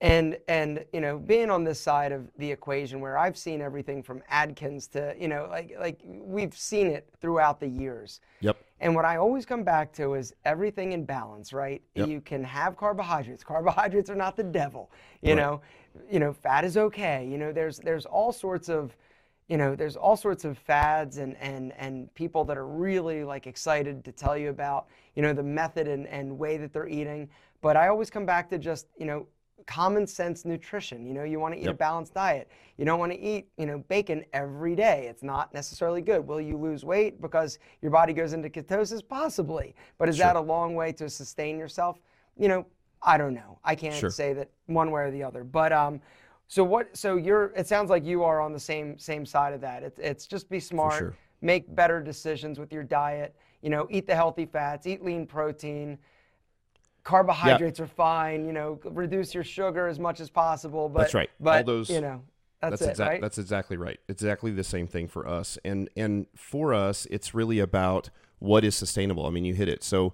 [0.01, 4.01] and and you know being on this side of the equation where i've seen everything
[4.01, 8.21] from Atkins to you know like like we've seen it throughout the years.
[8.39, 8.57] Yep.
[8.79, 11.81] And what i always come back to is everything in balance right?
[11.95, 12.07] Yep.
[12.07, 13.43] you can have carbohydrates.
[13.43, 14.89] Carbohydrates are not the devil
[15.21, 15.37] you right.
[15.37, 15.61] know?
[16.09, 17.27] You know fat is okay.
[17.29, 18.95] You know there's there's all sorts of
[19.49, 23.47] you know there's all sorts of fads and and and people that are really like
[23.47, 27.27] excited to tell you about you know the method and, and way that they're eating.
[27.61, 29.27] But i always come back to just you know
[29.69, 31.05] common sense nutrition.
[31.05, 31.75] You know, you want to eat yep.
[31.75, 32.49] a balanced diet.
[32.77, 35.05] You don't want to eat, you know, bacon every day.
[35.07, 36.25] It's not necessarily good.
[36.25, 39.07] Will you lose weight because your body goes into ketosis?
[39.07, 39.75] Possibly.
[39.99, 40.25] But is sure.
[40.25, 41.99] that a long way to sustain yourself?
[42.35, 42.65] You know,
[43.03, 43.59] I don't know.
[43.63, 44.09] I can't sure.
[44.09, 45.43] say that one way or the other.
[45.43, 46.01] But um,
[46.47, 46.97] so what?
[46.97, 47.53] So you're.
[47.55, 49.83] It sounds like you are on the same same side of that.
[49.83, 51.15] It's it's just be smart, sure.
[51.41, 53.35] make better decisions with your diet.
[53.61, 55.99] You know, eat the healthy fats, eat lean protein
[57.09, 58.45] carbohydrates are fine.
[58.45, 60.87] You know, reduce your sugar as much as possible.
[60.89, 61.29] But that's right.
[61.39, 62.21] But All those, you know,
[62.61, 63.21] that's, that's it, right?
[63.21, 63.99] That's exactly right.
[64.07, 65.57] It's exactly the same thing for us.
[65.65, 69.25] And and for us, it's really about what is sustainable.
[69.25, 69.83] I mean, you hit it.
[69.83, 70.13] So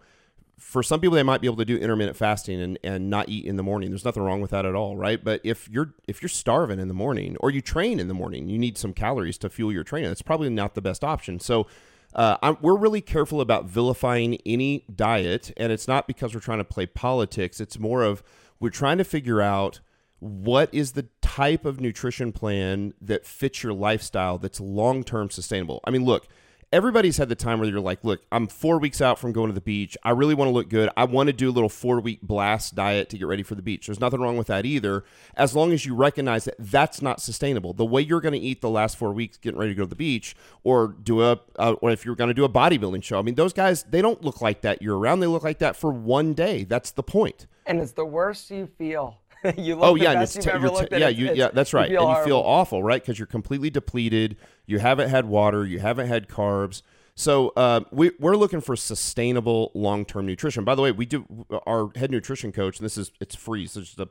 [0.57, 3.43] for some people they might be able to do intermittent fasting and, and not eat
[3.43, 6.21] in the morning there's nothing wrong with that at all right but if you're if
[6.21, 9.37] you're starving in the morning or you train in the morning you need some calories
[9.37, 11.67] to fuel your training that's probably not the best option so
[12.15, 16.63] uh, we're really careful about vilifying any diet, and it's not because we're trying to
[16.63, 17.59] play politics.
[17.59, 18.23] It's more of
[18.59, 19.81] we're trying to figure out
[20.19, 25.81] what is the type of nutrition plan that fits your lifestyle that's long term sustainable.
[25.83, 26.27] I mean, look,
[26.75, 29.53] everybody's had the time where you're like, look, I'm four weeks out from going to
[29.53, 29.97] the beach.
[30.03, 30.89] I really want to look good.
[30.97, 33.61] I want to do a little four week blast diet to get ready for the
[33.61, 33.87] beach.
[33.87, 35.05] There's nothing wrong with that either,
[35.37, 37.71] as long as you recognize that that's not sustainable.
[37.71, 39.89] The way you're going to eat the last four weeks getting ready to go to
[39.89, 40.35] the beach,
[40.65, 43.35] or do a, uh, or if you're going to do a bodybuilding show, I mean,
[43.35, 45.23] those guys, they don't look like that year round.
[45.23, 46.65] They look like that for one day.
[46.65, 47.47] That's the point.
[47.65, 49.17] And it's the worst you feel
[49.57, 51.89] you look oh yeah, it's t- t- yeah, you, yeah, that's right.
[51.89, 53.01] You and you feel awful, right?
[53.01, 54.37] Because you're completely depleted.
[54.65, 55.65] You haven't had water.
[55.65, 56.81] You haven't had carbs.
[57.15, 60.65] So uh, we, we're looking for sustainable long-term nutrition.
[60.65, 62.77] By the way, we do our head nutrition coach.
[62.77, 64.09] And this is it's free, so it's just a,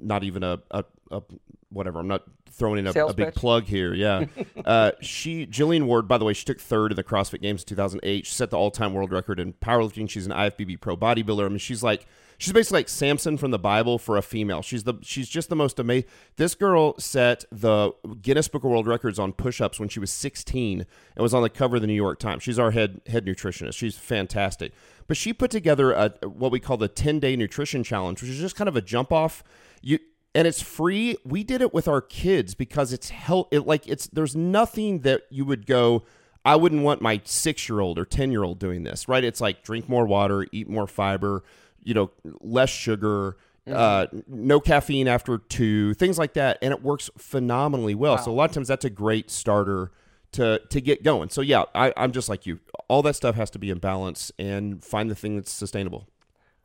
[0.00, 1.22] not even a, a, a
[1.70, 1.98] whatever.
[1.98, 3.94] I'm not throwing in a, a big plug here.
[3.94, 4.26] Yeah.
[4.64, 7.68] uh, she, Jillian Ward, by the way, she took third in the CrossFit Games in
[7.68, 8.26] 2008.
[8.26, 10.08] She set the all time world record in powerlifting.
[10.08, 11.44] She's an IFBB pro bodybuilder.
[11.44, 12.06] I mean, she's like,
[12.38, 14.62] she's basically like Samson from the Bible for a female.
[14.62, 16.08] She's the, she's just the most amazing.
[16.36, 20.10] This girl set the Guinness Book of World Records on push ups when she was
[20.10, 22.42] 16 and was on the cover of the New York Times.
[22.42, 23.74] She's our head, head nutritionist.
[23.74, 24.72] She's fantastic.
[25.06, 28.38] But she put together a, what we call the 10 day nutrition challenge, which is
[28.38, 29.42] just kind of a jump off.
[29.82, 29.98] You,
[30.34, 31.16] and it's free.
[31.24, 33.48] We did it with our kids because it's hell.
[33.50, 36.04] It like it's there's nothing that you would go.
[36.44, 39.24] I wouldn't want my six year old or ten year old doing this, right?
[39.24, 41.42] It's like drink more water, eat more fiber,
[41.82, 42.10] you know,
[42.40, 43.36] less sugar,
[43.66, 43.74] mm-hmm.
[44.16, 48.16] uh, no caffeine after two, things like that, and it works phenomenally well.
[48.16, 48.22] Wow.
[48.22, 49.90] So a lot of times that's a great starter
[50.32, 51.30] to to get going.
[51.30, 52.60] So yeah, I, I'm just like you.
[52.88, 56.06] All that stuff has to be in balance and find the thing that's sustainable.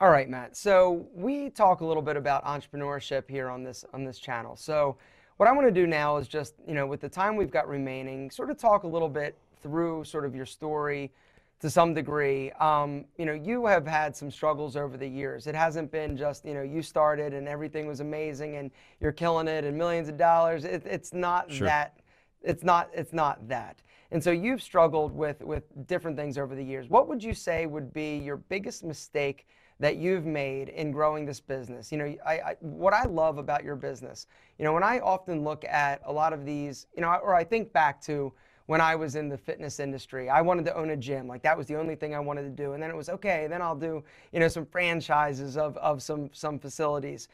[0.01, 0.57] All right, Matt.
[0.57, 4.55] So we talk a little bit about entrepreneurship here on this on this channel.
[4.55, 4.97] So
[5.37, 7.67] what I want to do now is just, you know, with the time we've got
[7.67, 11.11] remaining, sort of talk a little bit through sort of your story
[11.61, 12.51] to some degree.
[12.53, 15.47] Um, you know, you have had some struggles over the years.
[15.47, 19.47] It hasn't been just, you know, you started and everything was amazing and you're killing
[19.47, 20.65] it and millions of dollars.
[20.65, 21.67] It, it's not Sure.
[21.67, 21.99] that.
[22.41, 22.89] It's not.
[22.93, 23.81] It's not that.
[24.11, 26.89] And so you've struggled with with different things over the years.
[26.89, 29.47] What would you say would be your biggest mistake
[29.79, 31.91] that you've made in growing this business?
[31.91, 35.43] You know, I, I what I love about your business, you know, when I often
[35.43, 38.33] look at a lot of these, you know, or I think back to
[38.65, 40.29] when I was in the fitness industry.
[40.29, 41.27] I wanted to own a gym.
[41.27, 42.73] Like that was the only thing I wanted to do.
[42.73, 46.29] And then it was okay, then I'll do, you know, some franchises of, of some
[46.33, 47.27] some facilities.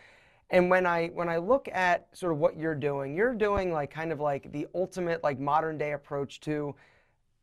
[0.50, 3.92] And when I when I look at sort of what you're doing, you're doing like
[3.92, 6.76] kind of like the ultimate like modern day approach to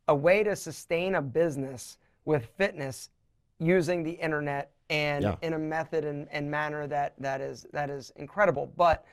[0.08, 3.10] a way to sustain a business with fitness
[3.58, 5.36] using the internet and Yeah.
[5.42, 8.72] in a method and, and manner that that is that is incredible.
[8.76, 9.04] But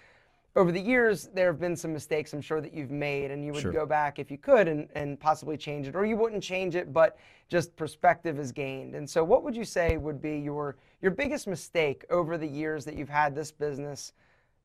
[0.56, 3.52] over the years, there have been some mistakes I'm sure that you've made, and you
[3.54, 3.72] would Sure.
[3.72, 6.94] go back if you could and, and possibly change it, or you wouldn't change it,
[6.94, 7.18] but
[7.50, 8.94] just perspective is gained.
[8.94, 12.86] And so, what would you say would be your your biggest mistake over the years
[12.86, 14.14] that you've had this business?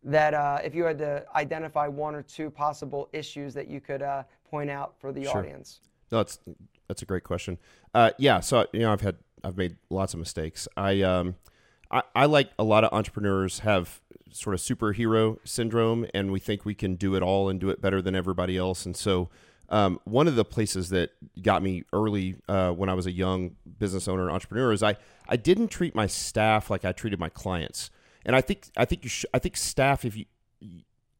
[0.05, 4.01] That uh, if you had to identify one or two possible issues that you could
[4.03, 5.39] uh, point out for the Sure.
[5.39, 5.81] audience.
[6.13, 6.39] No, that's
[6.87, 7.59] that's a great question.
[7.95, 10.69] Uh, yeah, so you know, I've had I've made lots of mistakes.
[10.77, 11.37] I um,
[11.91, 16.65] I, I like a lot of entrepreneurs have sort of superhero syndrome, and we think
[16.65, 18.85] we can do it all and do it better than everybody else.
[18.85, 19.31] And so,
[19.71, 21.11] um, one of the places that
[21.43, 24.97] got me early uh, when I was a young business owner and entrepreneur is I
[25.29, 27.91] I didn't treat my staff like I treated my clients.
[28.25, 30.27] And I think I think you sh- I think staff if you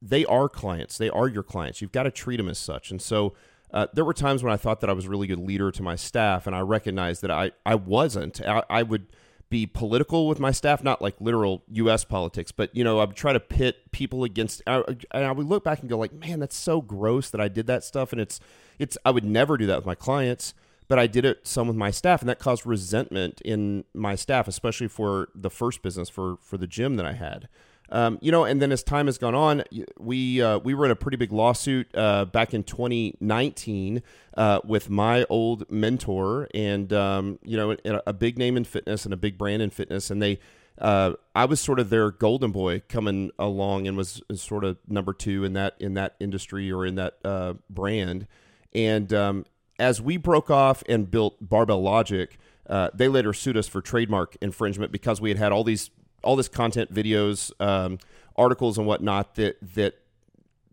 [0.01, 0.99] they are clients.
[0.99, 1.81] They are your clients.
[1.81, 2.91] You've got to treat them as such.
[2.91, 3.35] And so
[3.73, 5.83] uh, there were times when I thought that I was a really good leader to
[5.83, 8.41] my staff, and I recognized that I, I wasn't.
[8.41, 9.07] I, I would
[9.51, 12.05] be political with my staff, not like literal U.S.
[12.05, 14.63] politics, but you know, I would try to pit people against.
[14.67, 17.49] I, and I would look back and go like, man, that's so gross that I
[17.49, 18.41] did that stuff, and it's
[18.79, 18.97] it's.
[19.05, 20.55] I would never do that with my clients.
[20.89, 24.49] But I did it some with my staff, and that caused resentment in my staff,
[24.49, 27.49] especially for the first business for for the gym that I had.
[27.91, 29.65] Um, you know, and then as time has gone on,
[29.99, 34.03] we uh, we were in a pretty big lawsuit uh, back in 2019
[34.37, 39.15] uh, with my old mentor, and um, you know, a, big name in fitness and
[39.15, 40.39] a big brand in fitness, and they.
[40.81, 45.13] Uh, I was sort of their golden boy coming along, and was sort of number
[45.13, 48.29] two in that in that industry or in that uh, brand.
[48.73, 49.45] And um,
[49.81, 54.37] as we broke off and built Barbell Logic, uh, they later sued us for trademark
[54.41, 55.91] infringement because we had had all these
[56.23, 57.99] all this content, videos, um,
[58.37, 59.95] articles, and whatnot that that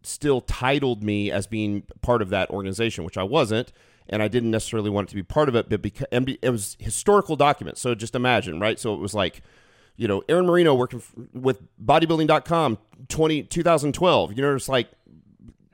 [0.04, 3.72] still titled me as being part of that organization, which I wasn't,
[4.08, 5.68] and I didn't necessarily want it to be part of it.
[5.70, 8.80] But because and it was historical documents, so just imagine, right?
[8.80, 9.42] So it was like,
[9.98, 12.78] you know, Aaron Marino working f- with Bodybuilding.com
[13.10, 14.34] 20, 2012.
[14.34, 14.90] You know, it's like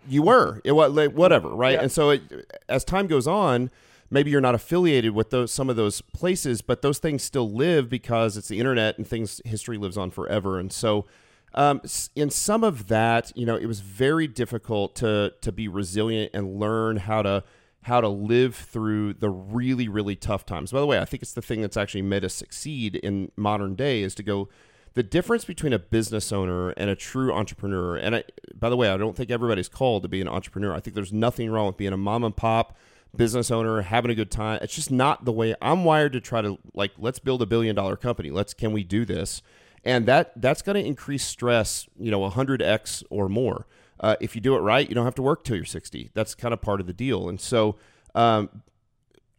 [0.07, 1.81] you were it was like whatever right Yeah.
[1.83, 2.21] and so it,
[2.67, 3.69] as time goes on
[4.11, 7.89] maybe you're not affiliated with those some of those places but those things still live
[7.89, 10.59] because it's the internet and things history lives on forever.
[10.59, 11.07] And so
[11.53, 11.81] um,
[12.15, 16.59] in some of that you know it was very difficult to to be resilient and
[16.59, 17.43] learn how to
[17.85, 20.71] how to live through the really really tough times.
[20.71, 23.75] By the way i think it's the thing that's actually made us succeed in modern
[23.75, 24.49] day is to go
[24.93, 28.89] the difference between a business owner and a true entrepreneur and I, by the way
[28.89, 30.73] i don't think everybody's called to be an entrepreneur.
[30.73, 32.77] I think there's nothing wrong with being a mom and pop
[33.15, 34.59] business owner having a good time.
[34.61, 37.75] It's just not the way i'm wired to try to like let's build a billion
[37.75, 38.29] dollar company.
[38.31, 39.41] Let's can we do this?
[39.83, 43.67] And that that's going to increase stress you know 100x or more.
[43.99, 46.33] Uh, if you do it right you don't have to work till you're 60 that's
[46.33, 47.29] kind of part of the deal.
[47.29, 47.77] And so
[48.15, 48.63] um,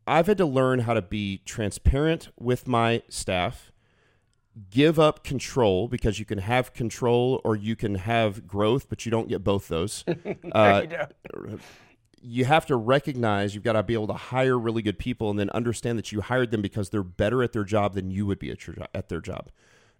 [0.06, 3.72] i've had to learn how to be transparent with my staff
[4.70, 9.10] give up control because you can have control or you can have growth, but you
[9.10, 10.04] don't get both those.
[10.52, 10.82] Uh,
[12.22, 15.38] you have to recognize you've got to be able to hire really good people and
[15.38, 18.38] then understand that you hired them because they're better at their job than you would
[18.38, 18.58] be at,
[18.94, 19.50] at their job.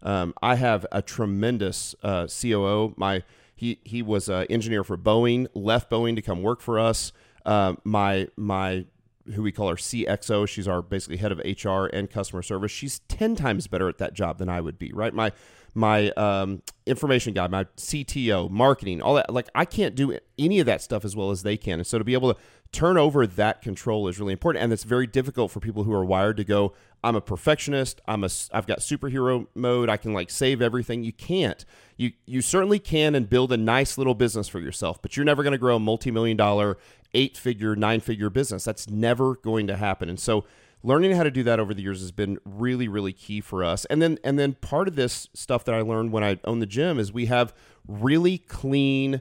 [0.02, 2.94] Um, I have a tremendous uh, COO.
[2.96, 3.22] My
[3.54, 7.12] he he was an engineer for Boeing, left Boeing to come work for us.
[7.44, 8.87] Uh, my my
[9.35, 10.48] who we call our CXO.
[10.48, 12.73] She's our basically head of HR and customer service.
[12.73, 14.92] She's ten times better at that job than I would be.
[14.92, 15.14] Right.
[15.14, 15.33] My
[15.75, 19.33] my um, information guy, my CTO, marketing, all that.
[19.33, 21.81] Like I can't do any of that stuff as well as they can.
[21.81, 22.40] And so to be able to
[22.73, 26.04] turn over that control is really important, and it's very difficult for people who are
[26.04, 26.73] wired to go.
[27.04, 28.00] I'm a perfectionist.
[28.06, 28.29] I'm a.
[28.52, 29.88] I've got superhero mode.
[29.88, 31.04] I can like save everything.
[31.04, 31.64] You can't.
[31.96, 35.42] You you certainly can and build a nice little business for yourself, but you're never
[35.42, 36.79] going to grow a multi-million dollar,
[37.14, 38.64] eight-figure, nine-figure business.
[38.64, 40.08] That's never going to happen.
[40.08, 40.44] And so
[40.83, 43.85] learning how to do that over the years has been really really key for us
[43.87, 46.66] and then and then part of this stuff that i learned when i owned the
[46.66, 47.54] gym is we have
[47.87, 49.20] really clean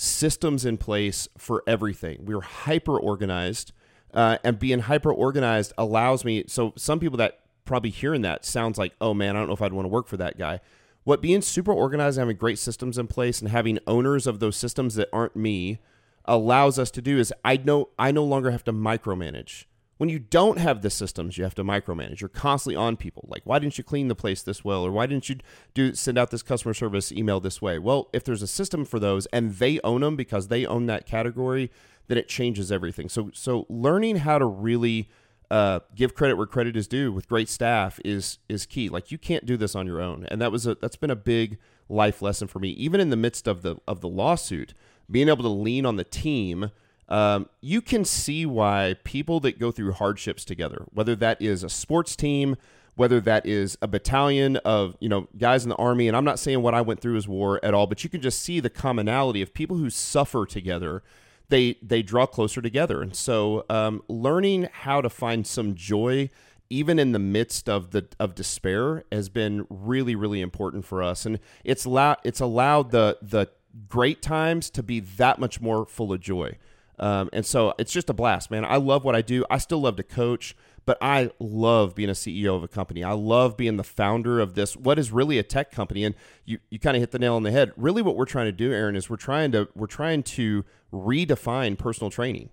[0.00, 2.24] systems in place for everything.
[2.24, 3.72] we are hyper organized,
[4.14, 6.42] uh, and being hyper organized allows me.
[6.46, 9.60] So some people that probably hearing that sounds like, oh man, I don't know if
[9.60, 10.60] I'd want to work for that guy.
[11.04, 14.94] What being super organized having great systems in place and having owners of those systems
[14.94, 15.80] that aren't me
[16.24, 19.64] allows us to do is I know I no longer have to micromanage.
[20.00, 22.22] When you don't have the systems, you have to micromanage.
[22.22, 23.26] You're constantly on people.
[23.28, 25.36] Like, why didn't you clean the place this well, or why didn't you
[25.74, 27.78] do send out this customer service email this way?
[27.78, 31.04] Well, if there's a system for those and they own them because they own that
[31.04, 31.70] category,
[32.08, 33.10] then it changes everything.
[33.10, 35.10] So, so learning how to really
[35.50, 38.88] uh, give credit where credit is due with great staff is is key.
[38.88, 41.14] Like, you can't do this on your own, and that was a that's been a
[41.14, 41.58] big
[41.90, 42.70] life lesson for me.
[42.70, 44.72] Even in the midst of the of the lawsuit,
[45.10, 46.70] being able to lean on the team
[47.10, 51.68] um, you can see why people that go through hardships together, whether that is a
[51.68, 52.56] sports team,
[52.94, 56.38] whether that is a battalion of you know guys in the army, and I'm not
[56.38, 58.70] saying what I went through is war at all, but you can just see the
[58.70, 61.02] commonality of people who suffer together.
[61.48, 66.30] They they draw closer together, and so um, learning how to find some joy
[66.72, 71.26] even in the midst of the of despair has been really really important for us.
[71.26, 73.48] And it's allowed it's allowed the the
[73.88, 76.56] great times to be that much more full of joy
[77.00, 78.64] um, and so it's just a blast, man.
[78.64, 79.44] I love what I do.
[79.50, 83.02] I still love to coach, but I love being a CEO of a company.
[83.02, 86.04] I love being the founder of this, what is really a tech company.
[86.04, 87.72] And you, you kind of hit the nail on the head.
[87.76, 91.78] Really, what we're trying to do, Aaron, is we're trying to we're trying to redefine
[91.78, 92.50] personal training.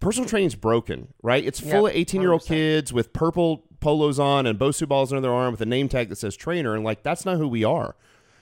[0.00, 1.44] Personal training is broken, right?
[1.44, 5.12] It's full yep, of 18 year old kids with purple polos on and Bosu balls
[5.12, 6.74] under their arm with a name tag that says trainer.
[6.74, 7.94] And like, that's not who we are.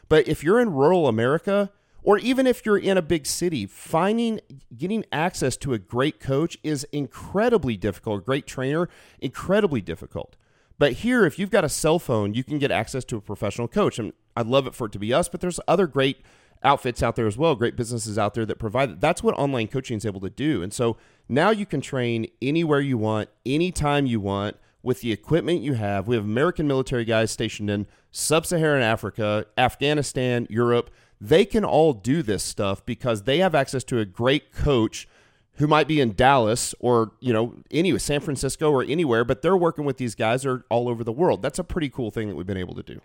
[0.08, 1.70] But if you're in rural America,
[2.02, 4.40] or even if you're in a big city, finding
[4.76, 8.20] getting access to a great coach is incredibly difficult.
[8.20, 8.88] A great trainer,
[9.20, 10.36] incredibly difficult.
[10.78, 13.68] But here, if you've got a cell phone, you can get access to a professional
[13.68, 13.98] coach.
[13.98, 16.22] And I'd love it for it to be us, but there's other great
[16.62, 19.00] outfits out there as well, great businesses out there that provide it.
[19.00, 20.62] That's what online coaching is able to do.
[20.62, 20.96] And so
[21.28, 26.08] now you can train anywhere you want, anytime you want with the equipment you have.
[26.08, 30.90] We have American military guys stationed in sub Saharan Africa, Afghanistan, Europe
[31.20, 35.06] they can all do this stuff because they have access to a great coach
[35.54, 39.56] who might be in Dallas or you know anywhere, San Francisco or anywhere, but they're
[39.56, 41.42] working with these guys are all over the world.
[41.42, 43.00] That's a pretty cool thing that we've been able to do.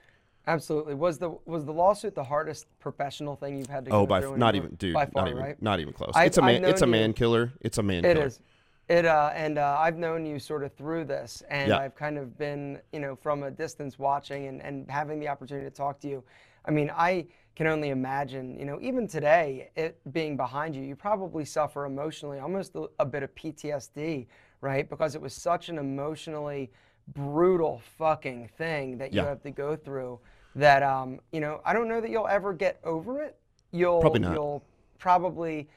[0.48, 0.94] Absolutely.
[0.94, 3.92] Was the was the lawsuit the hardest professional thing you've had to?
[3.92, 5.62] Oh, by not even, dude, by far, not even, right?
[5.62, 6.12] not even close.
[6.14, 6.64] I, it's a man.
[6.64, 7.52] It's a man you, killer.
[7.62, 8.06] It's a man.
[8.06, 8.28] It killer.
[8.28, 8.40] is.
[8.88, 11.80] It uh, and uh, I've known you sort of through this, and yeah.
[11.80, 15.66] I've kind of been, you know, from a distance watching and, and having the opportunity
[15.66, 16.24] to talk to you.
[16.66, 20.96] I mean, I can only imagine, you know, even today, it being behind you, you
[20.96, 24.28] probably suffer emotionally, almost a, a bit of PTSD,
[24.62, 24.90] right?
[24.90, 26.70] Because it was such an emotionally
[27.14, 29.28] brutal fucking thing that you yeah.
[29.28, 30.20] have to go through.
[30.56, 33.38] That um, you know, I don't know that you'll ever get over it.
[33.72, 34.34] You'll probably not.
[34.34, 34.64] You'll
[35.00, 35.68] probably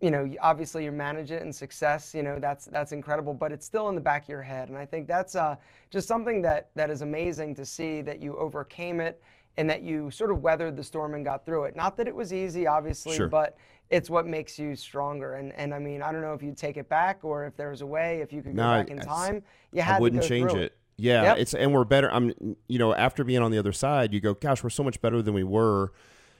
[0.00, 3.64] you know, obviously you manage it and success, you know, that's that's incredible, but it's
[3.64, 4.68] still in the back of your head.
[4.68, 5.56] And I think that's uh,
[5.90, 9.22] just something that that is amazing to see that you overcame it
[9.56, 11.76] and that you sort of weathered the storm and got through it.
[11.76, 13.28] Not that it was easy, obviously, sure.
[13.28, 13.56] but
[13.88, 15.36] it's what makes you stronger.
[15.36, 17.70] And and I mean, I don't know if you'd take it back or if there
[17.70, 19.42] was a way, if you could go no, back in time,
[19.72, 20.58] you had I wouldn't change it.
[20.58, 20.78] it.
[20.98, 21.38] Yeah, Yep.
[21.38, 22.10] it's and we're better.
[22.10, 25.00] I'm, you know, after being on the other side, you go, gosh, we're so much
[25.00, 25.92] better than we were.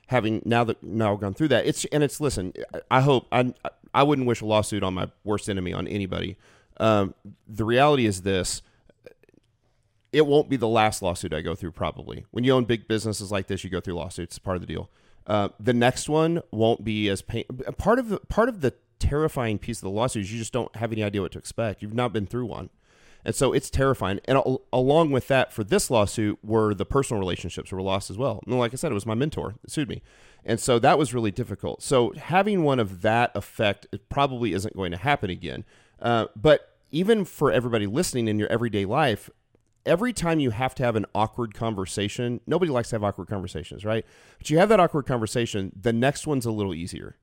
[0.06, 2.52] Having now that now gone through that, it's and it's listen.
[2.90, 3.52] I hope I
[3.92, 6.36] I wouldn't wish a lawsuit on my worst enemy on anybody.
[6.78, 7.14] Um,
[7.48, 8.62] the reality is this:
[10.12, 11.72] it won't be the last lawsuit I go through.
[11.72, 14.36] Probably when you own big businesses like this, you go through lawsuits.
[14.36, 14.90] It's part of the deal.
[15.26, 17.44] Uh, the next one won't be as pain.
[17.76, 20.74] Part of the part of the terrifying piece of the lawsuit is you just don't
[20.76, 21.82] have any idea what to expect.
[21.82, 22.70] You've not been through one.
[23.26, 24.20] And so it's terrifying.
[24.26, 28.16] And al- along with that, for this lawsuit, were the personal relationships were lost as
[28.16, 28.40] well.
[28.46, 30.00] And like I said, it was my mentor that sued me.
[30.44, 31.82] And so that was really difficult.
[31.82, 35.64] So having one of that effect probably isn't going to happen again.
[36.00, 39.28] Uh, but even for everybody listening in your everyday life,
[39.84, 43.84] every time you have to have an awkward conversation, nobody likes to have awkward conversations,
[43.84, 44.06] right?
[44.38, 47.16] But you have that awkward conversation, the next one's a little easier.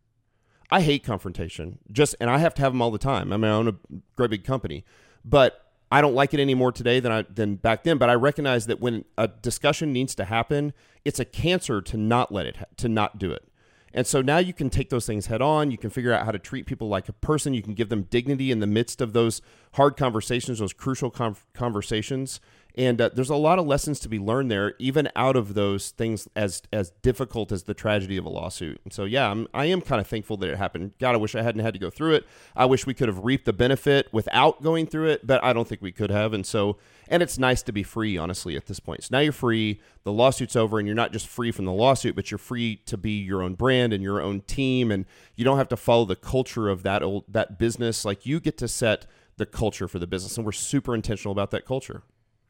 [0.70, 3.32] I hate confrontation, just and I have to have them all the time.
[3.32, 3.76] I mean, I own a
[4.18, 4.84] great big company,
[5.24, 5.62] but
[5.93, 7.99] I don't like it any more today than I than back then.
[7.99, 10.73] But I recognize that when a discussion needs to happen,
[11.05, 13.47] it's a cancer to not let it to not do it.
[13.93, 15.69] And so now you can take those things head on.
[15.69, 17.53] You can figure out how to treat people like a person.
[17.53, 19.39] You can give them dignity in the midst of those
[19.73, 21.11] hard conversations, those crucial
[21.53, 22.41] conversations.
[22.76, 25.91] And uh, there's a lot of lessons to be learned there, even out of those
[25.91, 28.82] things as as difficult as the tragedy of a lawsuit.
[28.84, 30.93] And so, yeah, I'm, I am kind of thankful that it happened.
[30.99, 32.26] God, I wish I hadn't had to go through it.
[32.55, 35.67] I wish we could have reaped the benefit without going through it, but I don't
[35.67, 36.34] think we could have.
[36.34, 39.03] And so, and it's nice to be free, honestly, at this point.
[39.03, 39.80] So now you're free.
[40.03, 42.97] The lawsuit's over, and you're not just free from the lawsuit, but you're free to
[42.97, 45.05] be your own brand and your own team, and
[45.36, 48.03] you don't have to follow the culture of that old that business.
[48.03, 49.05] Like you get to set
[49.38, 52.01] the culture for the business, and we're super intentional about that culture.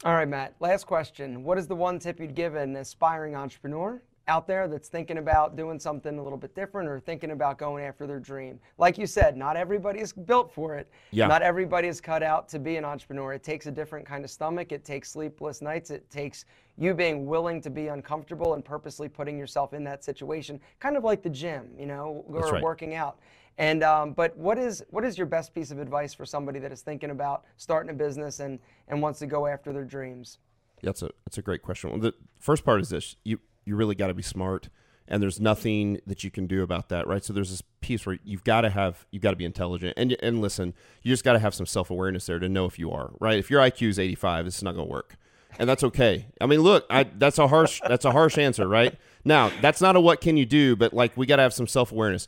[0.05, 0.53] All right, Matt.
[0.59, 1.45] Last question.
[1.45, 5.55] What is the one tip you'd give an aspiring entrepreneur out there that's thinking about
[5.55, 8.59] doing something a little bit different or thinking about going after their dream?
[8.77, 10.89] Like you said, not everybody is built for it.
[11.11, 11.27] Yeah.
[11.27, 13.31] Not everybody is cut out to be an entrepreneur.
[13.31, 14.73] It takes a different kind of stomach.
[14.73, 15.89] It takes sleepless nights.
[15.89, 16.43] It takes
[16.77, 21.05] you being willing to be uncomfortable and purposely putting yourself in that situation, kind of
[21.05, 22.61] like the gym, you know, or right.
[22.61, 23.19] working out.
[23.57, 26.71] And um, but what is what is your best piece of advice for somebody that
[26.71, 30.39] is thinking about starting a business and and wants to go after their dreams?
[30.81, 31.91] Yeah, That's a that's a great question.
[31.91, 34.69] Well, the first part is this: you you really got to be smart,
[35.07, 37.23] and there's nothing that you can do about that, right?
[37.23, 40.17] So there's this piece where you've got to have you've got to be intelligent, and
[40.23, 40.73] and listen,
[41.03, 43.37] you just got to have some self awareness there to know if you are right.
[43.37, 45.15] If your IQ is 85, it's not going to work,
[45.59, 46.25] and that's okay.
[46.41, 48.97] I mean, look, I that's a harsh that's a harsh answer, right?
[49.23, 51.67] Now that's not a what can you do, but like we got to have some
[51.67, 52.27] self awareness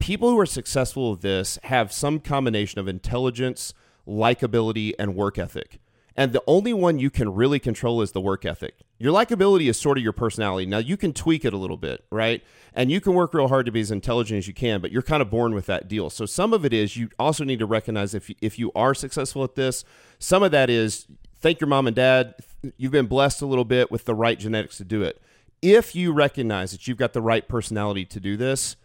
[0.00, 3.72] people who are successful with this have some combination of intelligence,
[4.08, 5.78] likability, and work ethic.
[6.16, 8.74] And the only one you can really control is the work ethic.
[8.98, 10.66] Your likability is sort of your personality.
[10.66, 12.42] Now, you can tweak it a little bit, right?
[12.74, 15.02] And you can work real hard to be as intelligent as you can, but you're
[15.02, 16.10] kind of born with that deal.
[16.10, 19.44] So, some of it is you also need to recognize if, if you are successful
[19.44, 19.84] at this,
[20.18, 21.06] some of that is
[21.38, 22.34] thank your mom and dad.
[22.76, 25.22] You've been blessed a little bit with the right genetics to do it.
[25.62, 28.76] If you recognize that you've got the right personality to do this,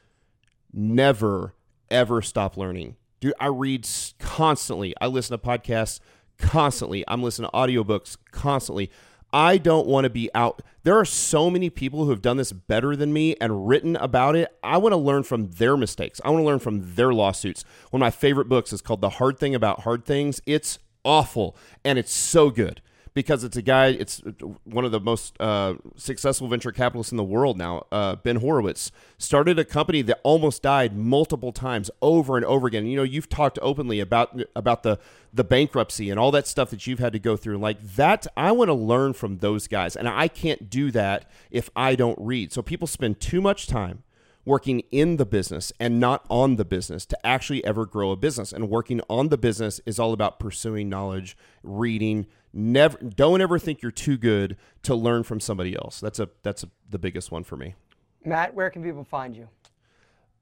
[0.76, 1.56] never
[1.90, 2.96] ever stop learning.
[3.20, 3.88] Dude, I read
[4.20, 4.94] constantly.
[5.00, 6.00] I listen to podcasts
[6.38, 7.04] constantly.
[7.08, 8.92] I'm listening to audiobooks constantly.
[9.34, 10.62] I don't want to be out.
[10.84, 14.36] There are so many people who have done this better than me and written about
[14.36, 14.56] it.
[14.64, 16.22] I want to learn from their mistakes.
[16.24, 17.66] I want to learn from their lawsuits.
[17.90, 20.42] One of my favorite books is called The Hard Thing About Hard Things.
[20.46, 22.82] It's awful and it's so good
[23.16, 23.88] because it's a guy.
[23.88, 24.22] It's
[24.66, 27.88] one of the most uh, successful venture capitalists in the world now.
[27.92, 32.86] Uh, ben Horowitz started a company that almost died multiple times over and over again.
[32.86, 35.00] You know, you've talked openly about about the
[35.34, 37.58] the bankruptcy and all that stuff that you've had to go through.
[37.58, 41.70] Like that, I want to learn from those guys, and I can't do that if
[41.76, 42.52] I don't read.
[42.52, 44.04] So people spend too much time
[44.46, 48.54] working in the business and not on the business to actually ever grow a business.
[48.54, 52.28] And working on the business is all about pursuing knowledge, reading.
[52.54, 56.00] Never don't ever think you're too good to learn from somebody else.
[56.00, 57.76] That's a that's a, the biggest one for me.
[58.24, 59.50] Matt, where can people find you?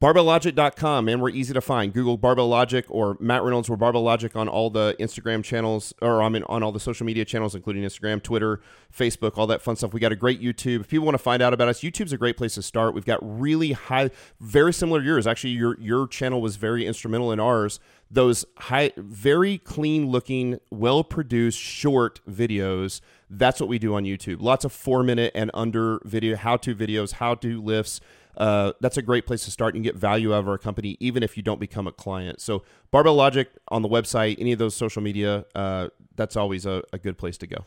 [0.04, 1.94] Barbelllogic.com, and we're easy to find.
[1.94, 3.70] Google Barbell Logic or Matt Reynolds.
[3.70, 7.06] We're Barbell Logic on all the Instagram channels, or I mean, on all the social
[7.06, 8.60] media channels, including Instagram, Twitter,
[8.94, 9.94] Facebook, all that fun stuff.
[9.94, 10.82] We got a great YouTube.
[10.82, 12.94] If people want to find out about us, YouTube's a great place to start.
[12.94, 14.10] We've got really high,
[14.42, 15.26] very similar to yours.
[15.26, 17.80] Actually, your your channel was very instrumental in ours.
[18.12, 23.00] Those high, very clean looking, well produced, short videos.
[23.30, 24.42] That's what we do on YouTube.
[24.42, 28.02] Lots of four minute and under video, how to videos, how to lifts
[28.38, 31.24] uh, that's a great place to start and get value out of our company, even
[31.24, 32.42] if you don't become a client.
[32.42, 36.84] So, Barbell Logic on the website, any of those social media, uh, that's always a,
[36.92, 37.66] a, good place to go.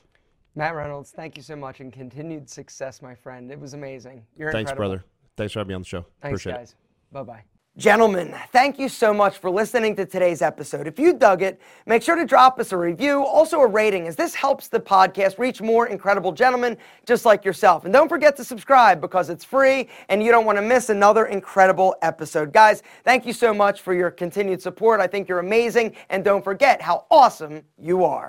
[0.54, 3.50] Matt Reynolds, thank you so much and continued success, my friend.
[3.50, 4.24] It was amazing.
[4.36, 4.96] You're Thanks, incredible.
[4.96, 5.04] brother.
[5.36, 6.06] Thanks for having me on the show.
[6.22, 6.74] Thanks, Appreciate guys.
[7.12, 7.55] Bye bye.
[7.78, 10.86] Gentlemen, thank you so much for listening to today's episode.
[10.86, 14.16] If you dug it, make sure to drop us a review, also a rating, as
[14.16, 17.84] this helps the podcast reach more incredible gentlemen just like yourself.
[17.84, 21.26] And don't forget to subscribe because it's free and you don't want to miss another
[21.26, 22.50] incredible episode.
[22.50, 24.98] Guys, thank you so much for your continued support.
[24.98, 25.96] I think you're amazing.
[26.08, 28.24] And don't forget how awesome you are.